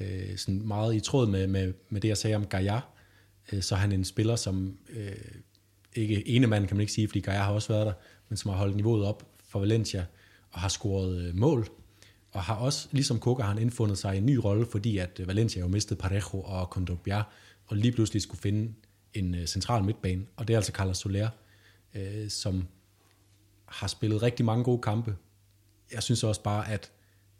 [0.00, 2.80] øh, sådan meget i tråd med, med, med det, jeg sagde om Gaia.
[3.52, 5.12] Øh, så er han en spiller, som øh,
[5.94, 7.92] ikke ene mand kan man ikke sige, fordi Gaia har også været der,
[8.28, 10.04] men som har holdt niveauet op for Valencia
[10.50, 11.68] og har scoret øh, mål.
[12.32, 15.20] Og har også, ligesom Koka, har han indfundet sig i en ny rolle, fordi at
[15.20, 17.22] øh, Valencia jo mistede Parejo og Kondogbia,
[17.66, 18.74] og lige pludselig skulle finde
[19.14, 20.26] en øh, central midtbane.
[20.36, 21.28] Og det er altså Carlos Soler,
[21.94, 22.68] øh, som
[23.64, 25.16] har spillet rigtig mange gode kampe.
[25.92, 26.92] Jeg synes også bare, at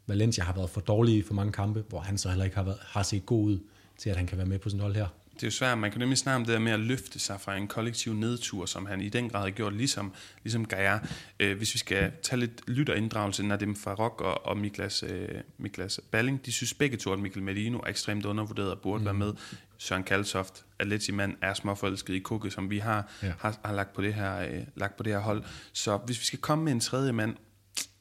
[0.07, 2.63] Valencia har været for dårlige i for mange kampe, hvor han så heller ikke har,
[2.63, 3.59] været, har set god ud
[3.97, 5.07] til, at han kan være med på sådan hold her.
[5.35, 7.41] Det er jo svært, man kan nemlig snakke om det der med at løfte sig
[7.41, 10.99] fra en kollektiv nedtur, som han i den grad har gjort, ligesom, ligesom Gaia.
[11.39, 16.45] Øh, hvis vi skal tage lidt lytterinddragelse, Nadim Farok og, og Miklas, øh, Miklas Balling,
[16.45, 19.05] de synes begge to, at Mikkel Medino er ekstremt undervurderet og burde mm.
[19.05, 19.33] være med.
[19.77, 23.33] Søren Kaltoft, Atleti-mand, er småforelsket i Kukke, som vi har, ja.
[23.39, 25.43] har, har lagt, på det her, øh, lagt på det her hold.
[25.73, 27.35] Så hvis vi skal komme med en tredje mand,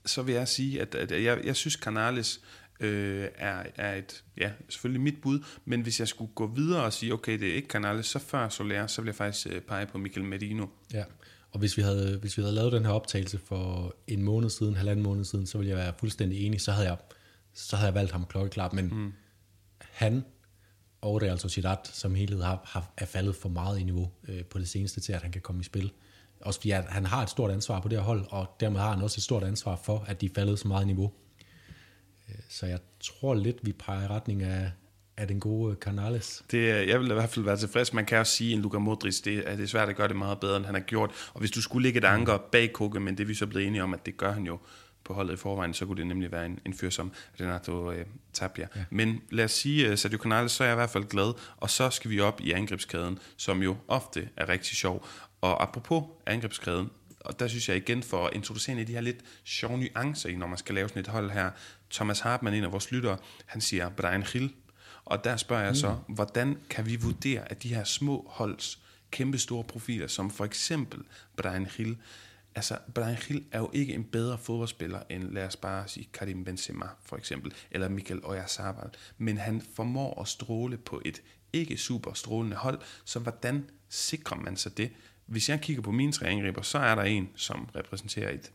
[0.07, 2.41] så vil jeg sige, at, at jeg, jeg synes, Canales
[2.83, 6.93] øh, er, er et, ja, selvfølgelig mit bud, men hvis jeg skulle gå videre og
[6.93, 9.87] sige, okay, det er ikke Canales, så før Soler, så vil jeg faktisk øh, pege
[9.87, 10.67] på Mikel Medino.
[10.93, 11.05] Ja.
[11.51, 14.77] Og hvis vi, havde, hvis vi havde lavet den her optagelse for en måned siden,
[14.77, 16.61] halvanden måned siden, så ville jeg være fuldstændig enig.
[16.61, 16.97] Så havde jeg,
[17.55, 19.13] så havde jeg valgt ham klokkeklart, men mm.
[19.81, 20.25] han
[21.01, 24.59] og Real Sociedad som helhed har, har, er faldet for meget i niveau øh, på
[24.59, 25.93] det seneste til, at han kan komme i spil.
[26.41, 28.93] Også fordi at han har et stort ansvar på det her hold, og dermed har
[28.93, 31.13] han også et stort ansvar for, at de er faldet så meget i niveau.
[32.33, 34.71] Øh, Så jeg tror lidt, vi peger i retning af,
[35.17, 36.45] af den gode Canales.
[36.51, 37.93] Det, jeg vil i hvert fald være tilfreds.
[37.93, 40.09] Man kan også sige, at en Luka Modric, det, er, det er svært at gøre
[40.09, 41.11] det meget bedre, end han har gjort.
[41.35, 43.67] Og hvis du skulle lægge et anker bag Kukke, men det er vi så blevet
[43.67, 44.59] enige om, at det gør han jo
[45.05, 48.07] på holdet i forvejen, så kunne det nemlig være en, en fyr som Renato øh,
[48.33, 48.69] Tapia.
[48.77, 48.85] Ja.
[48.91, 51.33] Men lad os sige, uh, Sergio Canales, så er jeg i hvert fald glad.
[51.57, 55.07] Og så skal vi op i angrebskæden, som jo ofte er rigtig sjov.
[55.41, 56.91] Og apropos angrebskæden,
[57.25, 60.29] og der synes jeg igen for at introducere en af de her lidt sjove nuancer
[60.29, 61.51] i, når man skal lave sådan et hold her.
[61.91, 64.53] Thomas Hartmann, en af vores lyttere, han siger Brian Hill.
[65.05, 68.79] Og der spørger jeg så, hvordan kan vi vurdere, at de her små holds
[69.11, 71.01] kæmpe store profiler, som for eksempel
[71.37, 71.97] Brian Hill.
[72.55, 76.45] Altså, Brian Hill er jo ikke en bedre fodboldspiller end, lad os bare sige, Karim
[76.45, 82.13] Benzema for eksempel, eller Michael Oyarzabal, men han formår at stråle på et ikke super
[82.13, 84.91] strålende hold, så hvordan sikrer man sig det?
[85.33, 88.53] Hvis jeg kigger på mine tre angriber, så er der en, som repræsenterer et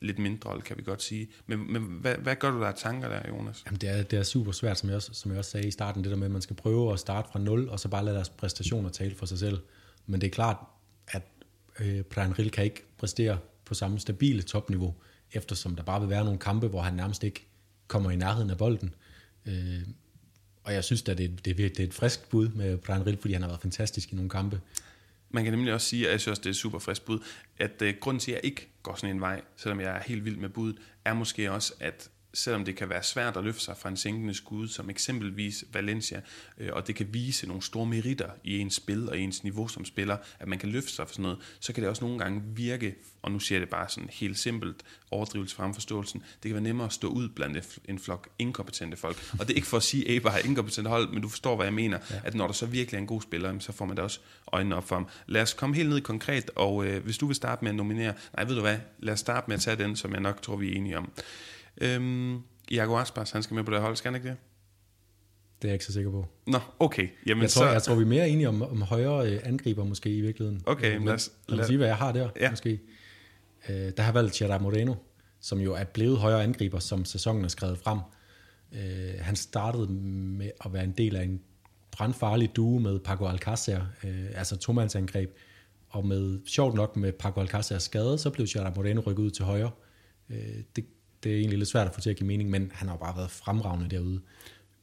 [0.00, 1.28] lidt mindre hold, kan vi godt sige.
[1.46, 3.62] Men, men hvad, hvad gør du der af tanker der, Jonas?
[3.66, 5.70] Jamen, det er, det er super svært, som jeg, også, som jeg også sagde i
[5.70, 8.04] starten, det der med, at man skal prøve at starte fra nul, og så bare
[8.04, 9.58] lade deres præstationer tale for sig selv.
[10.06, 10.56] Men det er klart,
[11.08, 11.22] at
[11.80, 14.94] øh, Brian Rill kan ikke præstere på samme stabile topniveau,
[15.32, 17.46] eftersom der bare vil være nogle kampe, hvor han nærmest ikke
[17.86, 18.94] kommer i nærheden af bolden.
[19.46, 19.82] Øh,
[20.64, 23.32] og jeg synes da, det, det, det er et frisk bud med Brian Rill, fordi
[23.32, 24.60] han har været fantastisk i nogle kampe.
[25.30, 27.18] Man kan nemlig også sige, at jeg synes det er et super frisk bud,
[27.58, 30.24] at uh, grunden til, at jeg ikke går sådan en vej, selvom jeg er helt
[30.24, 33.76] vild med budet, er måske også, at selvom det kan være svært at løfte sig
[33.76, 36.20] fra en sænkende skud, som eksempelvis Valencia,
[36.58, 39.84] øh, og det kan vise nogle store meritter i ens spil og ens niveau som
[39.84, 42.42] spiller, at man kan løfte sig for sådan noget, så kan det også nogle gange
[42.46, 46.52] virke, og nu siger jeg det bare sådan helt simpelt, overdrivelse frem forståelsen, det kan
[46.52, 49.32] være nemmere at stå ud blandt en flok inkompetente folk.
[49.32, 51.56] Og det er ikke for at sige, at Aba har inkompetente hold, men du forstår,
[51.56, 52.20] hvad jeg mener, ja.
[52.24, 54.76] at når der så virkelig er en god spiller, så får man da også øjnene
[54.76, 55.08] op for ham.
[55.26, 58.14] Lad os komme helt ned konkret, og øh, hvis du vil starte med at nominere,
[58.36, 60.56] nej ved du hvad, lad os starte med at tage den, som jeg nok tror,
[60.56, 61.12] vi er enige om.
[61.80, 64.36] Øhm, Iago Aspas, han skal med på det hold, skal han ikke det?
[65.62, 66.26] Det er jeg ikke så sikker på.
[66.46, 67.08] Nå, okay.
[67.26, 67.72] Jamen, jeg, tror, så...
[67.72, 70.62] jeg tror, vi er mere enige om, om højere øh, angriber måske i virkeligheden.
[70.66, 71.32] Okay, lad os...
[71.48, 72.50] Lad os sige, hvad jeg har der, ja.
[72.50, 72.80] måske.
[73.68, 74.94] Øh, der har valgt Gerard Moreno,
[75.40, 77.98] som jo er blevet højere angriber, som sæsonen er skrevet frem.
[78.72, 81.40] Øh, han startede med at være en del af en
[81.92, 85.36] brandfarlig duo med Paco Alcácer, øh, altså tomandsangreb,
[85.88, 89.44] og med, sjovt nok med Paco Alcácer skade, så blev Gerard Moreno rykket ud til
[89.44, 89.70] højre.
[90.30, 90.38] Øh,
[90.76, 90.84] det
[91.26, 92.98] det er egentlig lidt svært at få til at give mening, men han har jo
[92.98, 94.20] bare været fremragende derude.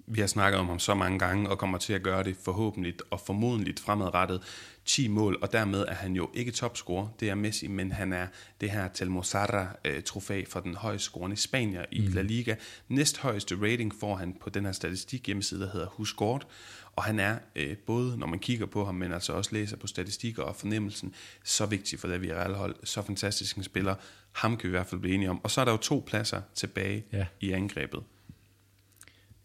[0.08, 2.94] Vi har snakket om ham så mange gange, og kommer til at gøre det forhåbentlig
[3.12, 4.42] og formodentligt fremadrettet.
[4.86, 8.28] 10 mål, og dermed er han jo ikke topscorer, det er Messi, men han er
[8.62, 12.14] det her Telmosarra-trofæ for den højeste scorende spanier i mm.
[12.14, 12.56] La Liga.
[12.88, 16.48] Næst højeste rating får han på den her statistik hjemmeside, der hedder Huskort,
[16.96, 19.88] og han er øh, både, når man kigger på ham, men altså også læser på
[19.88, 23.96] statistikker og fornemmelsen, så vigtig for det vi er hold, så fantastisk en spiller.
[24.32, 25.44] Ham kan vi i hvert fald blive enige om.
[25.44, 27.26] Og så er der jo to pladser tilbage ja.
[27.40, 28.04] i angrebet.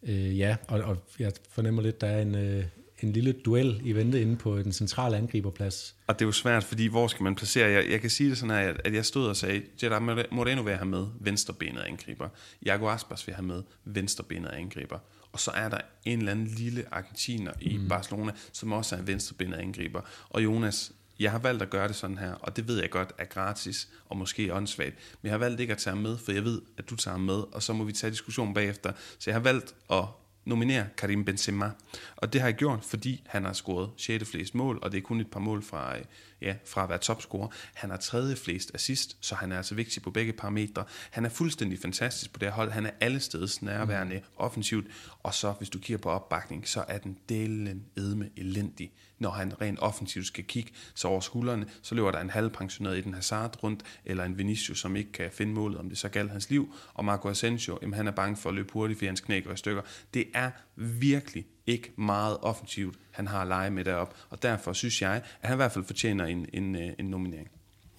[0.02, 2.64] Øh, ja, og, og jeg fornemmer lidt, der er en, øh,
[3.00, 5.96] en lille duel i vente inde på den centrale angriberplads.
[6.06, 7.70] Og det er jo svært, fordi hvor skal man placere?
[7.70, 10.74] Jeg, jeg kan sige det sådan her, at jeg stod og sagde, Jedi Moreno vil
[10.74, 12.28] have med venstrebenet angriber.
[12.64, 14.98] Jago Aspas vil have med venstrebenet angriber.
[15.32, 17.88] Og så er der en eller anden lille argentiner i mm.
[17.88, 20.00] Barcelona, som også er en venstrebenet angriber.
[20.30, 23.12] Og Jonas, jeg har valgt at gøre det sådan her, og det ved jeg godt
[23.18, 26.32] er gratis og måske åndssvagt, men jeg har valgt ikke at tage ham med, for
[26.32, 28.92] jeg ved, at du tager ham med, og så må vi tage diskussion bagefter.
[29.18, 30.04] Så jeg har valgt at
[30.44, 31.70] nominere Karim Benzema.
[32.16, 34.30] Og det har jeg gjort, fordi han har scoret 6.
[34.30, 35.96] flest mål, og det er kun et par mål fra,
[36.40, 37.48] ja, fra at være topscorer.
[37.74, 40.84] Han har tredje flest assist, så han er altså vigtig på begge parametre.
[41.10, 42.70] Han er fuldstændig fantastisk på det her hold.
[42.70, 44.22] Han er alle steds nærværende mm.
[44.36, 44.86] offensivt,
[45.22, 49.60] og så hvis du kigger på opbakning, så er den delen edme elendig når han
[49.60, 53.62] rent offensivt skal kigge så over skuldrene, så løber der en halvpensioneret i den Hazard
[53.62, 56.74] rundt, eller en Vinicius, som ikke kan finde målet, om det så galt hans liv,
[56.94, 59.52] og Marco Asensio, jamen, han er bange for at løbe hurtigt, fordi hans knæ går
[59.52, 59.82] i stykker.
[60.14, 65.02] Det er virkelig ikke meget offensivt, han har at lege med derop, og derfor synes
[65.02, 67.50] jeg, at han i hvert fald fortjener en, en, øh, en nominering.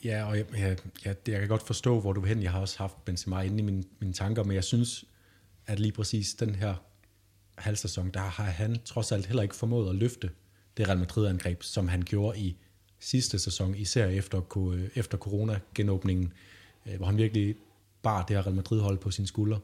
[0.04, 2.44] Ja, og jeg, jeg, jeg, jeg kan godt forstå, hvor du er hen.
[2.44, 5.06] Jeg har også haft Benzema inde i mine, mine tanker, men jeg synes,
[5.68, 6.76] at lige præcis den her
[7.58, 10.30] halvsæson, der har han trods alt heller ikke formået at løfte
[10.78, 12.58] det Real Madrid-angreb, som han gjorde i
[13.00, 16.34] sidste sæson, især efter, øh, efter corona-genåbningen,
[16.86, 17.56] øh, hvor han virkelig
[18.02, 19.60] bar det her Real Madrid-hold på sine skuldre.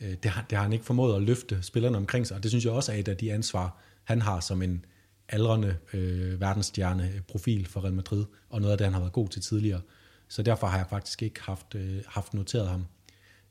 [0.00, 2.50] Øh, det har, det har han ikke formået at løfte spillerne omkring sig, og det
[2.50, 4.84] synes jeg også er et af de ansvar, han har som en
[5.28, 9.28] aldrende øh, verdensstjerne-profil øh, for Real Madrid, og noget af det, han har været god
[9.28, 9.80] til tidligere.
[10.28, 12.86] Så derfor har jeg faktisk ikke haft, øh, haft noteret ham.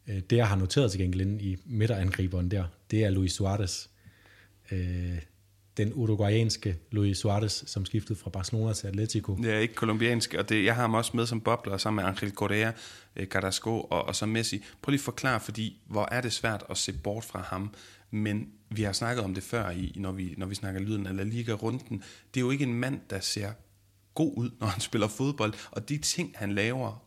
[0.07, 3.87] Øh, det, jeg har noteret til gengæld i midterangriberen der, det er Luis Suarez.
[4.71, 5.17] Øh,
[5.79, 9.35] den uruguayanske Luis Suarez, som skiftede fra Barcelona til Atletico.
[9.35, 12.11] Det er ikke kolumbiansk, og det, jeg har ham også med som bobler, sammen med
[12.11, 12.71] Angel Correa,
[13.15, 14.63] eh, Carrasco og, og så Messi.
[14.81, 17.73] Prøv lige at forklare, fordi hvor er det svært at se bort fra ham,
[18.11, 21.15] men vi har snakket om det før, i, når, vi, når vi snakker lyden af
[21.15, 22.03] La Liga-runden.
[22.33, 23.51] Det er jo ikke en mand, der ser
[24.13, 27.03] god ud, når han spiller fodbold, og de ting, han laver,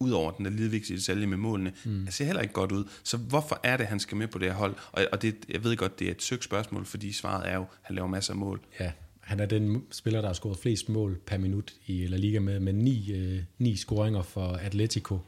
[0.00, 2.04] ud over den der lille vigtige detalje med målene, mm.
[2.04, 2.84] det ser heller ikke godt ud.
[3.02, 4.74] Så hvorfor er det, han skal med på det her hold?
[4.92, 7.62] Og, og det, jeg ved godt, det er et søgt spørgsmål, fordi svaret er jo,
[7.62, 8.60] at han laver masser af mål.
[8.80, 12.40] Ja, han er den spiller, der har scoret flest mål per minut i La Liga
[12.40, 15.18] med, med ni, øh, ni scoringer for Atletico,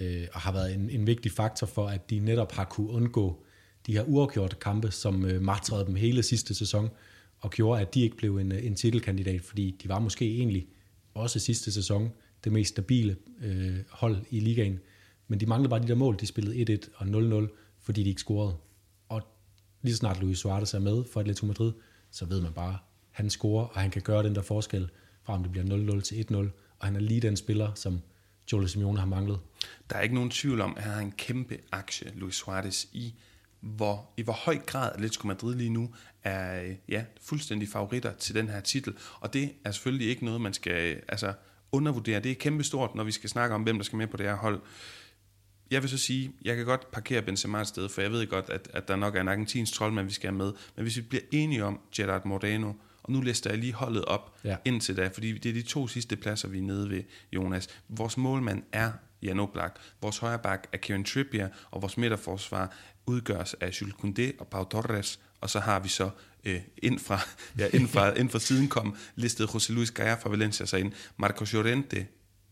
[0.00, 3.44] øh, og har været en, en vigtig faktor for, at de netop har kunne undgå
[3.86, 6.90] de her uafgjorte kampe, som øh, martrede dem hele sidste sæson,
[7.40, 10.66] og gjorde, at de ikke blev en, en titelkandidat, fordi de var måske egentlig
[11.14, 12.12] også sidste sæson
[12.44, 14.78] det mest stabile øh, hold i ligaen.
[15.28, 16.16] Men de manglede bare de der mål.
[16.20, 17.06] De spillede 1-1 og
[17.46, 17.48] 0-0,
[17.80, 18.56] fordi de ikke scorede.
[19.08, 19.22] Og
[19.82, 21.72] lige så snart Luis Suarez er med for Atletico Madrid,
[22.10, 22.78] så ved man bare, at
[23.10, 24.90] han scorer, og han kan gøre den der forskel,
[25.22, 26.36] fra om det bliver 0-0 til 1-0.
[26.78, 28.00] Og han er lige den spiller, som
[28.52, 29.40] Jolo Simeone har manglet.
[29.90, 33.14] Der er ikke nogen tvivl om, at han har en kæmpe aktie, Luis Suarez, i
[33.60, 38.48] hvor, i hvor høj grad Atletico Madrid lige nu er ja, fuldstændig favoritter til den
[38.48, 38.94] her titel.
[39.20, 41.32] Og det er selvfølgelig ikke noget, man skal altså,
[41.72, 42.20] undervurdere.
[42.20, 44.36] Det er kæmpestort, når vi skal snakke om, hvem der skal med på det her
[44.36, 44.60] hold.
[45.70, 48.50] Jeg vil så sige, jeg kan godt parkere Benzema et sted, for jeg ved godt,
[48.50, 50.52] at, at der nok er en argentinsk troldmand, vi skal have med.
[50.76, 54.36] Men hvis vi bliver enige om Gerard Moreno, og nu lister jeg lige holdet op
[54.44, 54.56] ja.
[54.64, 57.68] indtil da, fordi det er de to sidste pladser, vi er nede ved, Jonas.
[57.88, 63.54] Vores målmand er Jan Oblak, vores højre bak er Kevin Trippier, og vores midterforsvar udgøres
[63.54, 66.10] af Jules Koundé og Pau Torres, og så har vi så
[66.44, 67.20] øh, ind, fra,
[67.58, 70.92] ja, ind, fra, ind fra siden kom listet José Luis Gaya fra Valencia sig ind,
[71.16, 72.06] Marco Llorente,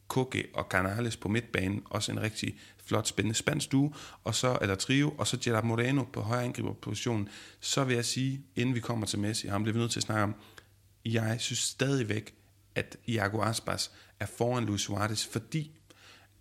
[0.09, 4.75] Koke og Canales på midtbanen, også en rigtig flot, spændende spansk duo, og så, eller
[4.75, 7.29] trio, og så Gerard Moreno på højre angriberpositionen.
[7.61, 10.05] Så vil jeg sige, inden vi kommer til Messi, ham bliver vi nødt til at
[10.05, 10.35] snakke om,
[11.05, 12.35] jeg synes stadigvæk,
[12.75, 15.71] at Iago Aspas er foran Luis Suarez, fordi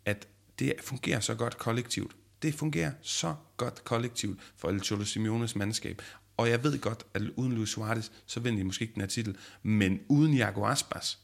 [0.06, 0.28] at
[0.60, 2.16] det fungerer så godt kollektivt.
[2.42, 6.02] Det fungerer så godt kollektivt for El Cholo Simeones mandskab.
[6.39, 9.08] Og jeg ved godt, at uden Luis Suarez, så vinder de måske ikke den her
[9.08, 9.38] titel.
[9.63, 11.19] Men uden Iago Aspas,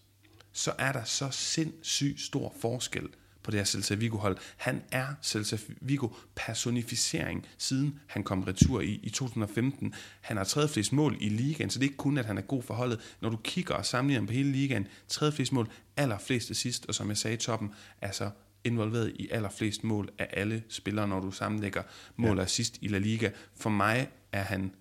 [0.51, 3.08] så er der så sindssygt stor forskel
[3.43, 4.38] på det her Celta Vigo-hold.
[4.58, 9.93] Han er Celta Vigo personificering, siden han kom retur i, i 2015.
[10.21, 12.41] Han har tredje flest mål i ligaen, så det er ikke kun, at han er
[12.41, 13.15] god for holdet.
[13.21, 17.10] Når du kigger og sammenligner på hele ligaen, tredje flest mål, allerflest sidst, og som
[17.10, 18.30] jeg sagde i toppen, altså
[18.63, 21.84] involveret i allerflest mål af alle spillere, når du sammenlægger
[22.15, 23.30] mål og sidst i La Liga.
[23.56, 24.71] For mig er han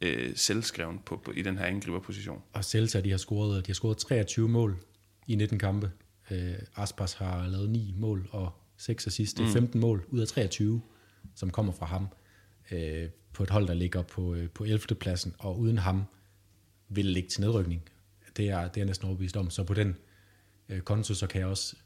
[0.00, 2.42] øh, selvskreven på, på, i den her angriberposition.
[2.52, 4.76] Og Celta, de har scoret, de har scoret 23 mål
[5.26, 5.90] i 19 kampe.
[6.30, 9.38] Øh, Aspas har lavet 9 mål og 6 assist.
[9.38, 9.80] Det er 15 mm.
[9.80, 10.82] mål ud af 23,
[11.34, 12.08] som kommer fra ham.
[12.70, 14.78] Øh, på et hold, der ligger på, øh, på 11.
[15.00, 16.04] pladsen, og uden ham
[16.88, 17.82] vil det ligge til nedrykning.
[18.36, 19.50] Det er, det er næsten overbevist om.
[19.50, 19.96] Så på den
[20.68, 21.76] øh, konto, så kan jeg også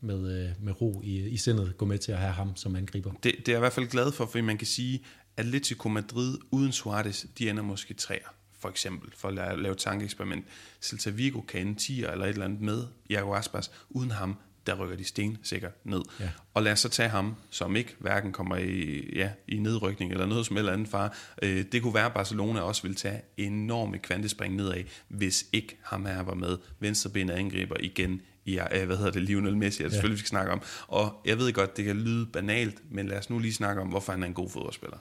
[0.00, 3.12] med, øh, med ro i, i sindet gå med til at have ham som angriber.
[3.12, 5.04] Det, det er jeg i hvert fald glad for, fordi man kan sige,
[5.38, 10.44] Atletico Madrid uden Suarez, de ender måske træer for eksempel, for at lave, lave tankeeksperiment.
[10.82, 13.70] Celta Vigo kan ende 10 eller et eller andet med Iago Aspas.
[13.90, 16.02] Uden ham, der rykker de sten sikkert ned.
[16.20, 16.28] Ja.
[16.54, 20.26] Og lad os så tage ham, som ikke hverken kommer i, ja, i nedrykning eller
[20.26, 21.16] noget som eller andet far.
[21.42, 26.06] Øh, det kunne være, at Barcelona også vil tage enorme kvantespring nedad, hvis ikke ham
[26.06, 26.58] her var med.
[26.80, 30.52] Venstrebenet angriber igen i, øh, hvad hedder det, Lionel Messi, jeg selvfølgelig, vi skal snakke
[30.52, 30.62] om.
[30.86, 33.88] Og jeg ved godt, det kan lyde banalt, men lad os nu lige snakke om,
[33.88, 34.98] hvorfor han er en god fodboldspiller.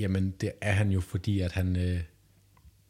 [0.00, 2.00] Jamen, det er han jo, fordi at han, øh,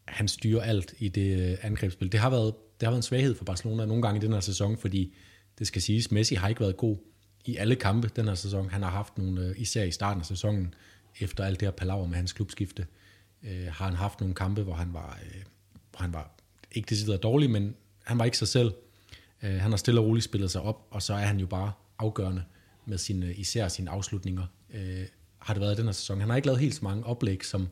[0.05, 2.13] han styrer alt i det øh, angrebsspil.
[2.13, 4.41] Det har, været, det har været en svaghed for Barcelona nogle gange i den her
[4.41, 5.15] sæson, fordi
[5.59, 6.97] det skal siges, Messi har ikke været god
[7.45, 8.71] i alle kampe den her sæson.
[8.71, 10.75] Han har haft nogle, øh, især i starten af sæsonen,
[11.21, 12.87] efter alt det her palaver med hans klubskifte,
[13.43, 15.43] øh, har han haft nogle kampe, hvor han var, øh,
[15.91, 16.37] hvor han var
[16.73, 18.75] ikke decideret dårlig, men han var ikke sig selv.
[19.43, 21.73] Øh, han har stille og roligt spillet sig op, og så er han jo bare
[21.99, 22.45] afgørende
[22.87, 24.47] med sine, især sine afslutninger.
[24.75, 25.07] Øh,
[25.43, 26.21] har det været i den her sæson.
[26.21, 27.69] Han har ikke lavet helt så mange oplæg som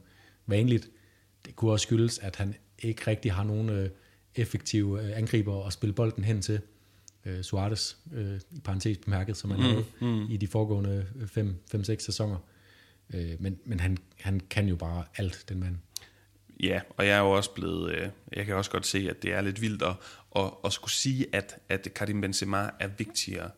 [0.46, 0.90] vanligt.
[1.46, 3.90] Det kunne også skyldes, at han ikke rigtig har nogen øh,
[4.34, 6.60] effektive øh, angriber at spille bolden hen til.
[7.24, 10.30] Øh, Suarez, øh, i parentes bemærket, som han mm, havde mm.
[10.30, 11.06] i de foregående
[11.74, 12.38] 5-6 sæsoner.
[13.14, 15.76] Øh, men men han, han kan jo bare alt, den mand.
[16.62, 19.32] Ja, og jeg er jo også blevet, øh, jeg kan også godt se, at det
[19.32, 19.94] er lidt vildt at,
[20.36, 23.50] at, at skulle sige, at, at Karim Benzema er vigtigere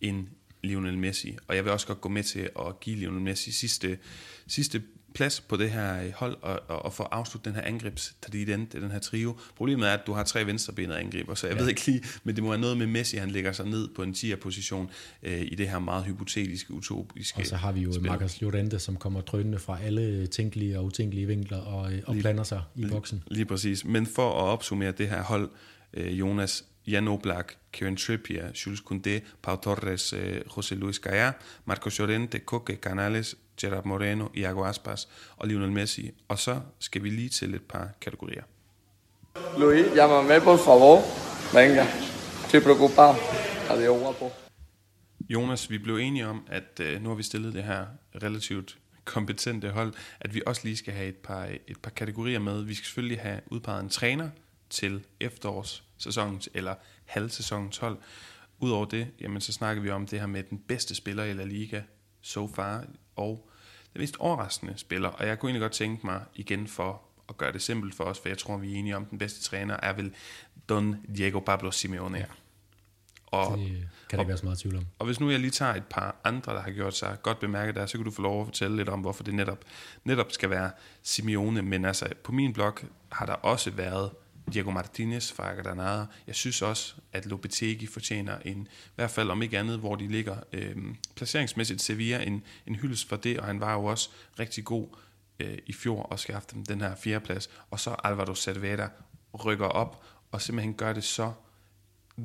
[0.00, 0.26] end
[0.62, 1.36] Lionel Messi.
[1.48, 3.98] Og jeg vil også godt gå med til at give Lionel Messi sidste,
[4.46, 4.82] sidste
[5.14, 8.90] plads på det her hold og, og, og få afsluttet den her angrebs den, den
[8.90, 9.36] her trio.
[9.56, 11.62] Problemet er, at du har tre venstrebenede angriber, så jeg ja.
[11.62, 14.02] ved ikke lige, men det må være noget med Messi, han lægger sig ned på
[14.02, 14.90] en 10'er-position
[15.22, 18.06] øh, i det her meget hypotetiske, utopiske Og så har vi jo spil.
[18.06, 22.22] Marcus Llorente, som kommer drønende fra alle tænkelige og utænkelige vinkler og, øh, og lige,
[22.22, 23.22] blander sig i boksen.
[23.26, 23.84] Lige, lige præcis.
[23.84, 25.50] Men for at opsummere det her hold,
[25.94, 31.32] øh, Jonas, Jan Oblak, Kevin Trippier, Jules Koundé, Pau Torres, eh, José Luis Gaya,
[31.64, 36.10] Marcos Llorente, Coque, Canales, Gerard Moreno, Iago Aspas og Lionel Messi.
[36.28, 38.42] Og så skal vi lige til et par kategorier.
[39.58, 41.02] Luis, llámame por favor.
[41.54, 41.86] Venga,
[42.44, 43.14] estoy preocupado.
[43.70, 44.30] Adiós, guapo.
[45.28, 47.86] Jonas, vi blev enige om, at øh, nu har vi stillet det her
[48.22, 52.62] relativt kompetente hold, at vi også lige skal have et par, et par kategorier med.
[52.64, 54.30] Vi skal selvfølgelig have udpeget en træner
[54.70, 55.04] til
[56.00, 57.98] efterårssæsonens eller halvsæsonens hold.
[58.58, 61.44] Udover det, jamen, så snakker vi om det her med den bedste spiller i La
[61.44, 61.82] Liga
[62.20, 62.84] so far,
[63.16, 63.50] og
[63.92, 65.08] den mest overraskende spiller.
[65.08, 68.18] Og jeg kunne egentlig godt tænke mig igen for at gøre det simpelt for os,
[68.18, 70.14] for jeg tror, vi er enige om, at den bedste træner er vel
[70.68, 72.18] Don Diego Pablo Simeone.
[72.18, 72.24] Ja.
[73.26, 74.86] Og, det kan der ikke være så meget tvivl om.
[74.98, 77.74] Og hvis nu jeg lige tager et par andre, der har gjort sig godt bemærket
[77.74, 79.64] der, så kan du få lov at fortælle lidt om, hvorfor det netop,
[80.04, 80.70] netop skal være
[81.02, 81.62] Simeone.
[81.62, 82.74] Men altså, på min blog
[83.12, 84.10] har der også været
[84.52, 86.06] Diego Martinez fra Granada.
[86.26, 90.08] Jeg synes også, at Lopetegi fortjener en, i hvert fald om ikke andet, hvor de
[90.08, 90.76] ligger øh,
[91.16, 94.88] placeringsmæssigt Sevilla, en, en hyldest for det, og han var jo også rigtig god
[95.40, 97.50] øh, i fjor og skaffede dem den her fjerdeplads.
[97.70, 98.88] Og så Alvaro Cervera
[99.44, 101.32] rykker op og simpelthen gør det så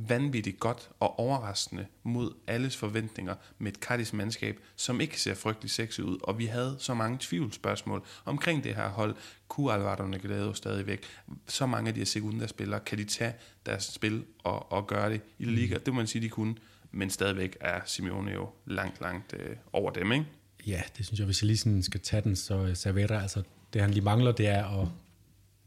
[0.09, 5.71] vanvittigt godt og overraskende mod alles forventninger med et Cardis mandskab, som ikke ser frygtelig
[5.71, 6.17] sexet ud.
[6.23, 9.15] Og vi havde så mange tvivlsspørgsmål omkring det her hold.
[9.47, 11.03] Kunne Alvaro Negredo stadigvæk?
[11.47, 13.33] Så mange af de her sekunda-spillere, kan de tage
[13.65, 15.77] deres spil og, og gøre det i Liga?
[15.77, 16.55] Det må man sige, de kunne.
[16.91, 20.25] Men stadigvæk er Simeone jo langt, langt øh, over dem, ikke?
[20.67, 23.81] Ja, det synes jeg, hvis jeg lige sådan skal tage den, så Cervera, altså det
[23.81, 24.87] han lige mangler, det er at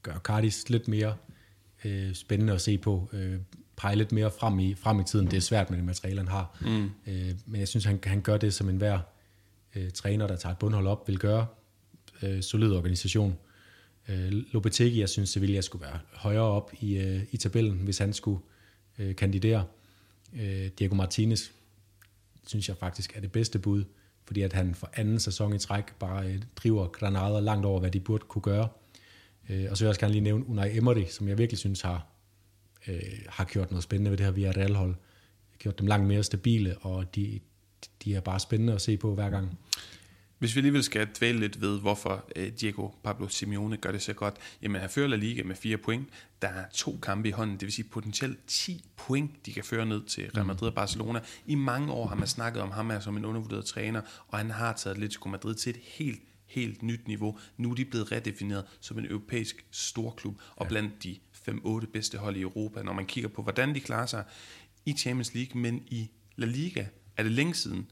[0.03, 1.17] gøre Cardis lidt mere
[1.85, 3.09] øh, spændende at se på.
[3.13, 3.39] Øh,
[3.79, 5.27] pege lidt mere frem i, frem i tiden.
[5.27, 6.57] Det er svært med det materiale, han har.
[6.61, 6.91] Mm.
[7.07, 8.99] Øh, men jeg synes, han, han gør det, som enhver
[9.77, 11.47] øh, træner, der tager et bundhold op, vil gøre.
[12.23, 13.39] Øh, solid organisation.
[14.09, 18.13] Øh, Lopetegi, jeg synes, Sevilla skulle være højere op i, øh, i tabellen, hvis han
[18.13, 18.41] skulle
[18.99, 19.65] øh, kandidere.
[20.41, 21.51] Øh, Diego Martinez,
[22.47, 23.85] synes jeg faktisk er det bedste bud,
[24.25, 27.91] fordi at han for anden sæson i træk bare øh, driver Granada langt over, hvad
[27.91, 28.69] de burde kunne gøre.
[29.49, 31.81] Øh, og så vil jeg også gerne lige nævne Unai Emery, som jeg virkelig synes
[31.81, 32.07] har
[32.89, 34.95] øh, har gjort noget spændende ved det her Villarreal-hold.
[35.59, 37.41] Gjort dem langt mere stabile, og de,
[38.05, 39.59] de er bare spændende at se på hver gang.
[40.39, 44.13] Hvis vi alligevel skal dvæle lidt ved, hvorfor øh, Diego Pablo Simeone gør det så
[44.13, 46.09] godt, jamen han fører La Liga med fire point.
[46.43, 49.87] Der er to kampe i hånden, det vil sige potentielt 10 point, de kan føre
[49.87, 50.47] ned til Real mm.
[50.47, 51.21] Madrid og Barcelona.
[51.47, 54.73] I mange år har man snakket om ham som en undervurderet træner, og han har
[54.73, 57.39] taget Atletico Madrid til et helt helt nyt niveau.
[57.57, 61.17] Nu er de blevet redefineret som en europæisk storklub, og blandt de
[61.49, 64.25] 5-8 bedste hold i Europa, når man kigger på, hvordan de klarer sig
[64.87, 67.91] i Champions League, men i La Liga er det længe siden,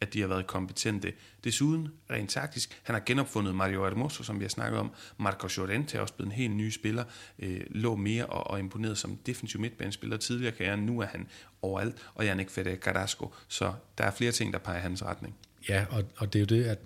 [0.00, 1.12] at de har været kompetente.
[1.44, 4.90] Desuden, rent taktisk, han har genopfundet Mario Hermoso, som vi har snakket om.
[5.18, 7.04] Marco Llorente er også blevet en helt ny spiller,
[7.38, 10.76] øh, lå mere og, og imponeret som defensiv midtbanespiller tidligere kan jeg.
[10.76, 11.28] Nu er han
[11.62, 13.34] overalt, og Janik Fede Carrasco.
[13.48, 15.36] Så der er flere ting, der peger i hans retning.
[15.68, 16.78] Ja, og, og det er jo det, at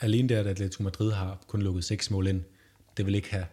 [0.00, 2.42] alene det, at Atletico Madrid har kun lukket seks mål ind,
[2.96, 3.46] det vil ikke have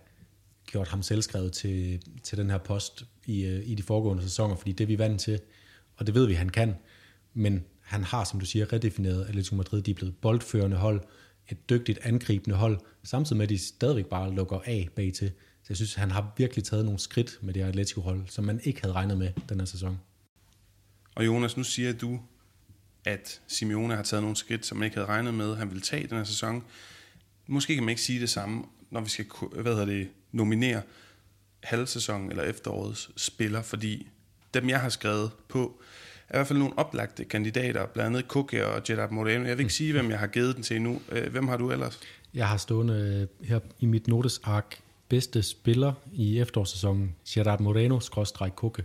[0.68, 4.72] gjort ham selvskrevet til, til den her post i, øh, i de foregående sæsoner, fordi
[4.72, 5.40] det er vi vant til,
[5.96, 6.76] og det ved vi, han kan.
[7.34, 9.82] Men han har, som du siger, redefineret Atletico Madrid.
[9.82, 11.02] De er blevet boldførende hold,
[11.50, 15.32] et dygtigt angribende hold, samtidig med, at de stadigvæk bare lukker af bag til.
[15.64, 18.60] Så jeg synes, han har virkelig taget nogle skridt med det her Atletico-hold, som man
[18.64, 20.00] ikke havde regnet med den her sæson.
[21.16, 22.20] Og Jonas, nu siger du,
[23.06, 26.08] at Simeone har taget nogle skridt, som man ikke havde regnet med, han ville tage
[26.08, 26.64] den her sæson.
[27.48, 30.82] Måske kan man ikke sige det samme, når vi skal hvad hedder det, nominere
[31.64, 34.08] halvsæson eller efterårets spiller, fordi
[34.54, 35.82] dem, jeg har skrevet på,
[36.30, 39.46] er i hvert fald nogle oplagte kandidater, blandt andet Kukke og Jeddah Moreno.
[39.46, 41.02] Jeg vil ikke sige, hvem jeg har givet den til nu.
[41.12, 42.00] Øh, hvem har du ellers?
[42.34, 48.50] Jeg har stående øh, her i mit notesark bedste spiller i efterårssæsonen, Gerard Moreno, skråstrej
[48.50, 48.84] Kukke.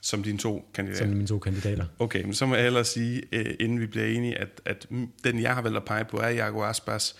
[0.00, 1.04] Som dine to kandidater?
[1.04, 1.84] Som mine to kandidater.
[1.98, 4.86] Okay, men så må jeg ellers sige, øh, inden vi bliver enige, at, at
[5.24, 7.16] den, jeg har valgt at pege på, er Jago Aspas.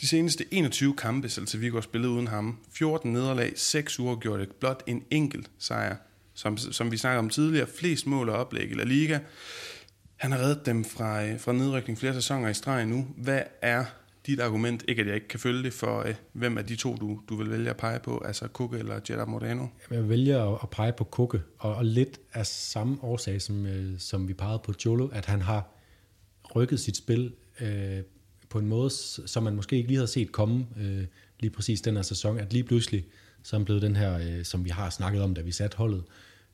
[0.00, 2.58] De seneste 21 kampe, Celta Vigo har spillet uden ham.
[2.72, 4.52] 14 nederlag, 6 uger gjorde det.
[4.60, 5.96] Blot en enkelt sejr.
[6.34, 9.18] Som, som vi snakkede om tidligere, flest mål og oplæg i La Liga.
[10.16, 13.06] Han har reddet dem fra, øh, fra nedrykning flere sæsoner i streg nu.
[13.16, 13.84] Hvad er
[14.26, 16.96] dit argument, ikke at jeg ikke kan følge det, for øh, hvem af de to,
[16.96, 19.66] du, du vil vælge at pege på, altså Kukke eller Jeddah Moreno?
[19.90, 24.28] Jeg vælger at pege på Kukke, og, og lidt af samme årsag, som, øh, som
[24.28, 25.68] vi pegede på Jolo, at han har
[26.54, 28.00] rykket sit spil øh,
[28.50, 28.90] på en måde,
[29.26, 31.04] som man måske ikke lige havde set komme øh,
[31.40, 33.04] lige præcis den her sæson, at lige pludselig,
[33.42, 36.04] så er blevet den her, øh, som vi har snakket om, da vi satte holdet,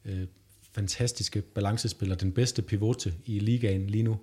[0.05, 0.27] øh,
[0.73, 4.19] fantastiske balancespiller, den bedste pivote i ligaen lige nu,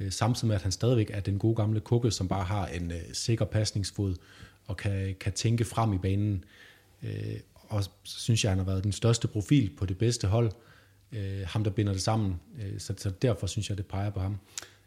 [0.00, 2.92] øh, samtidig med, at han stadigvæk er den gode gamle kukke, som bare har en
[2.92, 4.14] øh, sikker pasningsfod
[4.66, 6.44] og kan, kan tænke frem i banen.
[7.02, 10.52] Øh, og så synes jeg, han har været den største profil på det bedste hold,
[11.12, 14.20] øh, ham der binder det sammen, øh, så, så derfor synes jeg, det peger på
[14.20, 14.38] ham.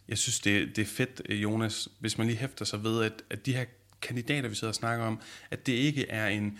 [0.07, 3.45] Jeg synes, det, det er fedt, Jonas, hvis man lige hæfter sig ved, at, at
[3.45, 3.65] de her
[4.01, 5.19] kandidater, vi sidder og snakker om,
[5.51, 6.59] at det ikke er en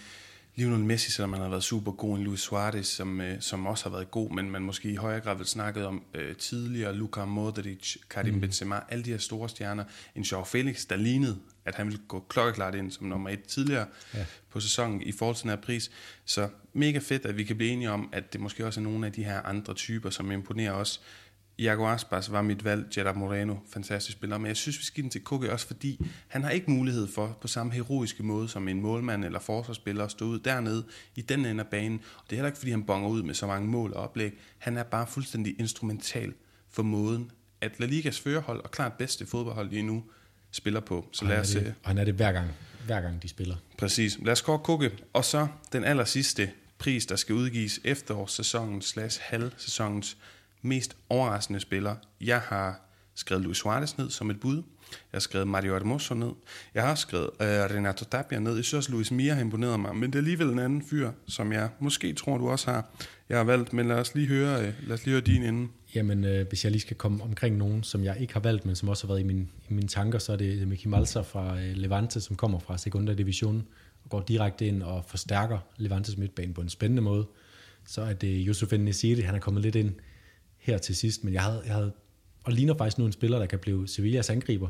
[0.55, 3.83] Lionel Messi, selvom man har været super god, en Luis Suarez, som, øh, som også
[3.83, 7.25] har været god, men man måske i højere grad vil snakket om øh, tidligere, Luka
[7.25, 8.41] Modric, Karim mm.
[8.41, 9.83] Benzema, alle de her store stjerner,
[10.15, 13.87] en Joao Felix, der lignede, at han ville gå klokkeklart ind som nummer et tidligere
[14.13, 14.25] ja.
[14.49, 15.91] på sæsonen i forhold til den her pris.
[16.25, 19.05] Så mega fedt, at vi kan blive enige om, at det måske også er nogle
[19.05, 21.01] af de her andre typer, som imponerer os
[21.57, 25.09] Iago Aspas var mit valg, Gerard Moreno, fantastisk spiller, men jeg synes, vi skal den
[25.09, 28.81] til Kukke også, fordi han har ikke mulighed for, på samme heroiske måde som en
[28.81, 30.85] målmand eller forsvarsspiller, at stå ud dernede
[31.15, 32.01] i den ende af banen.
[32.17, 34.33] Og det er heller ikke, fordi han bonger ud med så mange mål og oplæg.
[34.57, 36.33] Han er bare fuldstændig instrumental
[36.69, 37.31] for måden,
[37.61, 40.03] at La Ligas førerhold og klart bedste fodboldhold lige nu
[40.51, 41.07] spiller på.
[41.11, 41.55] Så lad os...
[41.55, 42.47] Og han er det hver gang,
[42.85, 43.55] hver gang de spiller.
[43.77, 44.17] Præcis.
[44.21, 44.91] Lad os gå Kukke.
[45.13, 50.17] Og så den aller sidste pris, der skal udgives efterårssæsonen slash halvsæsonens
[50.63, 51.95] mest overraskende spiller.
[52.21, 52.81] Jeg har
[53.15, 54.55] skrevet Luis Suarez ned som et bud.
[54.91, 56.31] Jeg har skrevet Mario Hermoso ned.
[56.73, 58.55] Jeg har også skrevet øh, Renato Tapia ned.
[58.55, 59.95] Jeg synes også, Luis Mia har imponeret mig.
[59.95, 62.89] Men det er alligevel en anden fyr, som jeg måske tror, du også har.
[63.29, 65.71] Jeg har valgt, men lad os lige høre, øh, lad os lige høre din inden.
[65.95, 68.75] Jamen, øh, hvis jeg lige skal komme omkring nogen, som jeg ikke har valgt, men
[68.75, 71.21] som også har været i, min, i mine tanker, så er det øh, Miki Malsa
[71.21, 73.63] fra øh, Levante, som kommer fra Segunda Division
[74.03, 77.25] og går direkte ind og forstærker Levantes midtbane på en spændende måde.
[77.87, 79.91] Så er det Josef Nesiri, han er kommet lidt ind
[80.63, 81.93] her til sidst, men jeg havde, jeg havde
[82.43, 84.67] og ligner faktisk nu en spiller, der kan blive Sevillas angriber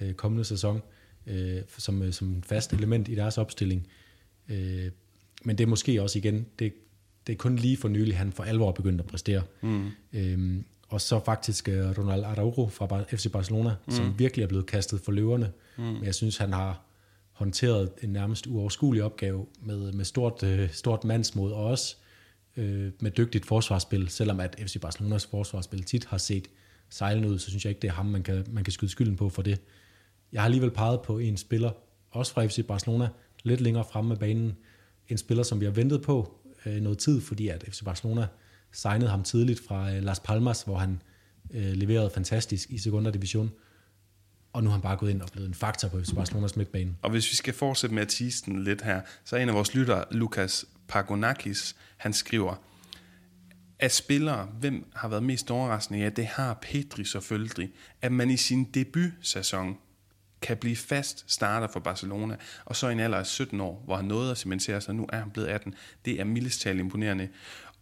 [0.00, 0.82] øh, kommende sæson,
[1.26, 3.86] øh, som, øh, som fast element i deres opstilling.
[4.48, 4.90] Øh,
[5.44, 6.74] men det er måske også igen, det,
[7.26, 9.42] det er kun lige for nylig, han for alvor begyndt at præstere.
[9.60, 9.90] Mm.
[10.12, 13.92] Øhm, og så faktisk uh, Ronald Araujo fra FC Barcelona, mm.
[13.92, 15.52] som virkelig er blevet kastet for løverne.
[15.76, 15.84] Mm.
[15.84, 16.82] Men jeg synes, han har
[17.32, 21.96] håndteret en nærmest uoverskuelig opgave med, med stort, uh, stort mandsmod, og også
[22.56, 24.08] øh, med dygtigt forsvarsspil.
[24.08, 26.48] Selvom at FC Barcelonas forsvarsspil tit har set
[26.90, 29.16] sejlende ud, så synes jeg ikke, det er ham, man kan, man kan skyde skylden
[29.16, 29.60] på for det.
[30.32, 31.70] Jeg har alligevel peget på en spiller,
[32.10, 33.08] også fra FC Barcelona,
[33.42, 34.56] lidt længere fremme af banen.
[35.08, 36.34] En spiller, som vi har ventet på
[36.66, 38.26] øh, noget tid, fordi at FC Barcelona
[38.72, 41.02] signede ham tidligt fra øh, Las Palmas, hvor han
[41.50, 43.52] øh, leverede fantastisk i Segunda Division.
[44.52, 46.96] Og nu har han bare gået ind og blevet en faktor på FC Barcelonas midtbane.
[47.02, 49.54] Og hvis vi skal fortsætte med at tease den lidt her, så er en af
[49.54, 52.54] vores lyttere, Lukas Pagonakis, han skriver,
[53.78, 56.00] at spillere, hvem har været mest overraskende?
[56.00, 57.72] Ja, det har Pedri selvfølgelig.
[58.02, 59.78] At man i sin debutsæson
[60.42, 63.96] kan blive fast starter for Barcelona, og så i en alder af 17 år, hvor
[63.96, 65.74] han nåede at cementere sig, nu er han blevet 18.
[66.04, 67.28] Det er mildest talt imponerende.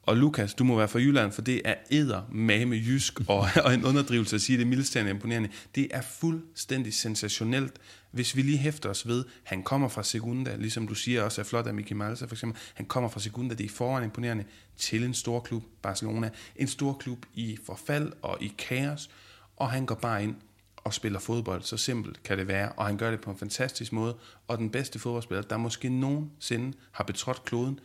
[0.06, 3.74] Og Lukas, du må være fra Jylland, for det er æder mame jysk og, og
[3.74, 5.48] en underdrivelse at sige, det er mildest imponerende.
[5.74, 7.72] Det er fuldstændig sensationelt,
[8.10, 11.44] hvis vi lige hæfter os ved, han kommer fra Segunda, ligesom du siger også er
[11.44, 14.44] flot af Miki Malsa for eksempel, han kommer fra Segunda, det er foran imponerende,
[14.76, 16.30] til en stor klub, Barcelona.
[16.56, 19.10] En stor klub i forfald og i kaos,
[19.56, 20.34] og han går bare ind
[20.76, 21.62] og spiller fodbold.
[21.62, 24.16] Så simpelt kan det være, og han gør det på en fantastisk måde.
[24.48, 27.80] Og den bedste fodboldspiller, der måske nogensinde har betrådt kloden,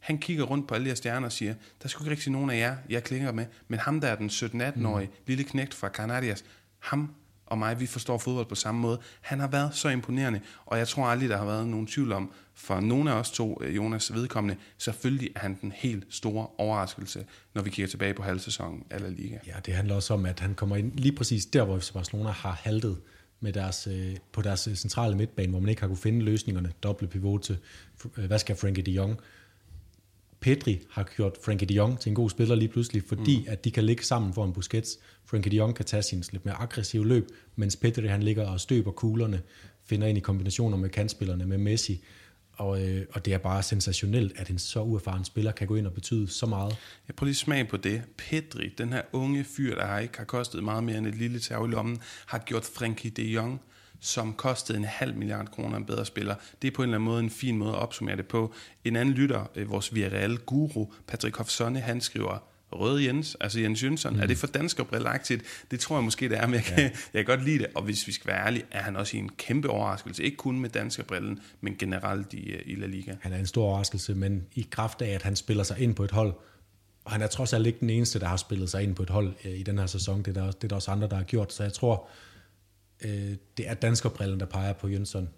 [0.00, 2.50] han kigger rundt på alle de her stjerner og siger, der skulle ikke rigtig nogen
[2.50, 5.12] af jer, jeg klinger med, men ham der er den 17-18-årige mm.
[5.26, 6.44] lille knægt fra Canarias,
[6.78, 7.14] ham
[7.50, 9.00] og mig, vi forstår fodbold på samme måde.
[9.20, 12.32] Han har været så imponerende, og jeg tror aldrig, der har været nogen tvivl om,
[12.54, 17.26] for nogle af os to, øh, Jonas vedkommende, selvfølgelig er han den helt store overraskelse,
[17.54, 19.38] når vi kigger tilbage på halvsæsonen af Liga.
[19.46, 22.60] Ja, det handler også om, at han kommer ind lige præcis der, hvor Barcelona har
[22.62, 22.98] haltet
[23.40, 26.72] med deres, øh, på deres øh, centrale midtbane, hvor man ikke har kunne finde løsningerne,
[26.82, 27.58] doble pivot til,
[28.14, 29.20] hvad skal Frankie de Jong,
[30.40, 33.44] Pedri har gjort Frankie de Jong til en god spiller lige pludselig, fordi mm.
[33.48, 34.98] at de kan ligge sammen for en Busquets.
[35.24, 38.60] Frankie de Jong kan tage sin lidt mere aggressive løb, mens Pedri han ligger og
[38.60, 39.42] støber kuglerne,
[39.84, 42.04] finder ind i kombinationer med kantspillerne, med Messi.
[42.52, 45.86] Og, øh, og det er bare sensationelt, at en så uerfaren spiller kan gå ind
[45.86, 46.76] og betyde så meget.
[47.08, 48.02] Jeg prøver lige smag på det.
[48.16, 51.64] Pedri, den her unge fyr, der ikke har kostet meget mere end et lille tag
[51.64, 53.60] i lommen, har gjort Frankie de Jong
[54.00, 56.34] som kostede en halv milliard kroner en bedre spiller.
[56.62, 58.54] Det er på en eller anden måde en fin måde at opsummere det på.
[58.84, 62.38] En anden lytter, øh, vores virale guru, Patrick Hofsonne, han skriver,
[62.72, 64.20] Røde Jens, altså Jens Jønsson, mm.
[64.20, 65.42] er det for dansk og brillagtigt?
[65.70, 66.90] Det tror jeg måske, det er, men jeg kan, ja.
[67.14, 67.66] jeg kan godt lide det.
[67.74, 70.24] Og hvis vi skal være ærlige, er han også i en kæmpe overraskelse.
[70.24, 73.14] Ikke kun med dansk brillen, men generelt i, øh, i La Liga.
[73.20, 76.04] Han er en stor overraskelse, men i kraft af, at han spiller sig ind på
[76.04, 76.34] et hold,
[77.04, 79.10] og han er trods alt ikke den eneste, der har spillet sig ind på et
[79.10, 80.22] hold øh, i den her sæson.
[80.22, 81.52] Det er der, det er der også andre, der har gjort.
[81.52, 82.08] Så jeg tror,
[83.04, 85.28] øh, det er danskerbrillen, der peger på Jønsson.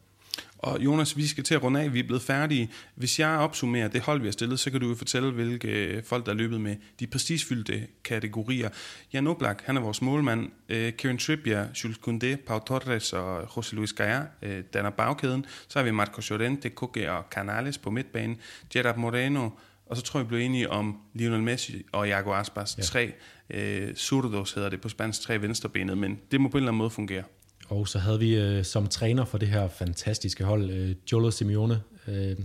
[0.59, 1.93] Og Jonas, vi skal til at runde af.
[1.93, 2.71] Vi er blevet færdige.
[2.95, 6.27] Hvis jeg opsummerer det hold, vi har stillet, så kan du jo fortælle, hvilke folk,
[6.27, 8.69] der er løbet med de prestigefyldte kategorier.
[9.13, 10.51] Jan Oblak, han er vores målmand.
[10.69, 15.47] Øh, Kieran Trippier, Jules Koundé, Pau Torres og José Luis Gaia øh, danner bagkæden.
[15.69, 18.37] Så har vi Marco Llorente, Koke og Canales på midtbanen.
[18.73, 19.51] Gerard Moreno,
[19.87, 22.79] og så tror jeg, vi blev enige om Lionel Messi og Iago Aspas.
[22.79, 22.83] Ja.
[22.83, 23.13] Tre
[23.51, 26.79] øh, surdos hedder det på spansk, tre venstrebenet, men det må på en eller anden
[26.79, 27.23] måde fungere.
[27.69, 31.83] Og så havde vi øh, som træner for det her fantastiske hold, øh, Jolo Simeone,
[32.09, 32.37] øh,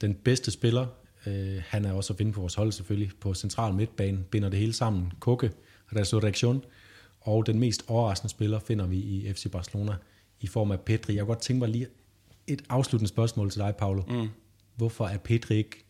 [0.00, 0.86] den bedste spiller.
[1.26, 4.58] Øh, han er også at finde på vores hold selvfølgelig, på central midtbane, binder det
[4.58, 5.12] hele sammen.
[5.20, 5.50] Koke,
[5.96, 6.64] Resurrection.
[7.20, 9.94] Og den mest overraskende spiller finder vi i FC Barcelona
[10.40, 11.14] i form af Pedri.
[11.14, 11.86] Jeg kunne godt tænke mig lige
[12.46, 14.02] et afsluttende spørgsmål til dig, Paolo.
[14.08, 14.28] Mm.
[14.76, 15.84] Hvorfor er Pedri ikke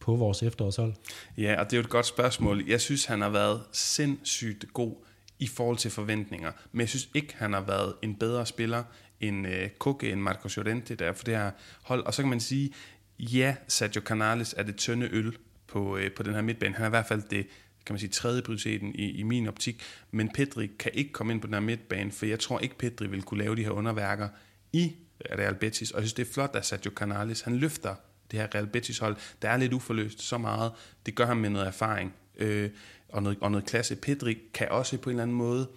[0.00, 0.94] på vores efterårshold?
[1.38, 2.64] Ja, og det er jo et godt spørgsmål.
[2.68, 4.94] Jeg synes, han har været sindssygt god
[5.40, 6.52] i forhold til forventninger.
[6.72, 8.84] Men jeg synes ikke, han har været en bedre spiller
[9.20, 11.50] end øh, Koke, end Marco Llorente der for det her
[11.82, 12.04] hold.
[12.04, 12.72] Og så kan man sige,
[13.18, 15.36] ja, Sergio Canales er det tynde øl
[15.66, 16.74] på, øh, på den her midtbane.
[16.74, 17.46] Han er i hvert fald det
[17.86, 19.82] kan man sige, tredje prioriteten i, i min optik.
[20.10, 23.06] Men Pedri kan ikke komme ind på den her midtbane, for jeg tror ikke, Pedri
[23.06, 24.28] vil kunne lave de her underværker
[24.72, 24.92] i
[25.38, 25.90] Real Betis.
[25.90, 27.94] Og jeg synes, det er flot, at Sergio Canales, han løfter
[28.30, 30.72] det her Real Betis hold, der er lidt uforløst så meget.
[31.06, 32.70] Det gør ham med noget erfaring øh,
[33.12, 33.96] og, noget, og noget klasse.
[33.96, 35.68] Pedri kan også på en eller anden måde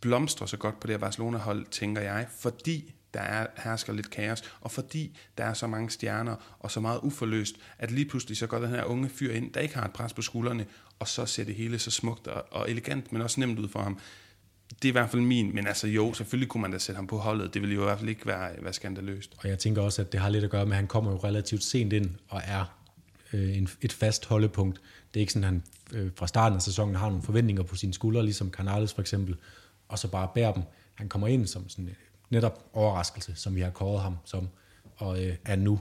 [0.00, 4.42] blomstre så godt på det her Barcelona-hold, tænker jeg, fordi der er, hersker lidt kaos,
[4.60, 8.46] og fordi der er så mange stjerner og så meget uforløst, at lige pludselig så
[8.46, 10.66] går den her unge fyr ind, der ikke har et pres på skuldrene,
[10.98, 13.82] og så ser det hele så smukt og, og elegant, men også nemt ud for
[13.82, 13.98] ham.
[14.70, 17.06] Det er i hvert fald min, men altså jo, selvfølgelig kunne man da sætte ham
[17.06, 17.54] på holdet.
[17.54, 19.34] Det ville jo i hvert fald ikke være, være skandaløst.
[19.38, 21.16] Og jeg tænker også, at det har lidt at gøre med, at han kommer jo
[21.16, 22.79] relativt sent ind og er
[23.32, 24.80] øh, en, et fast holdepunkt.
[25.14, 25.62] Det er ikke sådan, at han
[26.00, 29.36] øh, fra starten af sæsonen har nogle forventninger på sine skuldre, ligesom Canales for eksempel,
[29.88, 30.62] og så bare bærer dem.
[30.94, 31.94] Han kommer ind som sådan øh,
[32.30, 34.48] netop overraskelse, som vi har kåret ham som,
[34.96, 35.80] og øh, er nu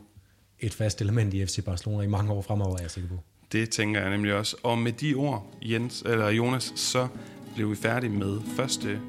[0.60, 3.20] et fast element i FC Barcelona i mange år fremover, er jeg sikker på.
[3.52, 4.56] Det tænker jeg nemlig også.
[4.64, 7.08] Og med de ord, Jens, eller Jonas, så
[7.56, 9.02] blev vi færdige med første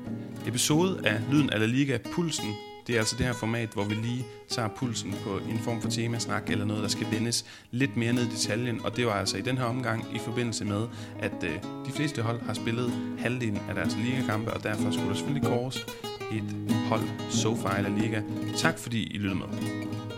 [0.47, 2.55] episode af Lyden af La Liga, Pulsen.
[2.87, 5.89] Det er altså det her format, hvor vi lige tager pulsen på en form for
[5.89, 8.85] temasnak eller noget, der skal vendes lidt mere ned i detaljen.
[8.85, 10.87] Og det var altså i den her omgang i forbindelse med,
[11.19, 11.55] at øh,
[11.87, 15.87] de fleste hold har spillet halvdelen af deres ligakampe, og derfor skulle der selvfølgelig kores
[16.33, 18.23] et hold sofa eller Liga.
[18.57, 20.10] Tak fordi I lyttede med.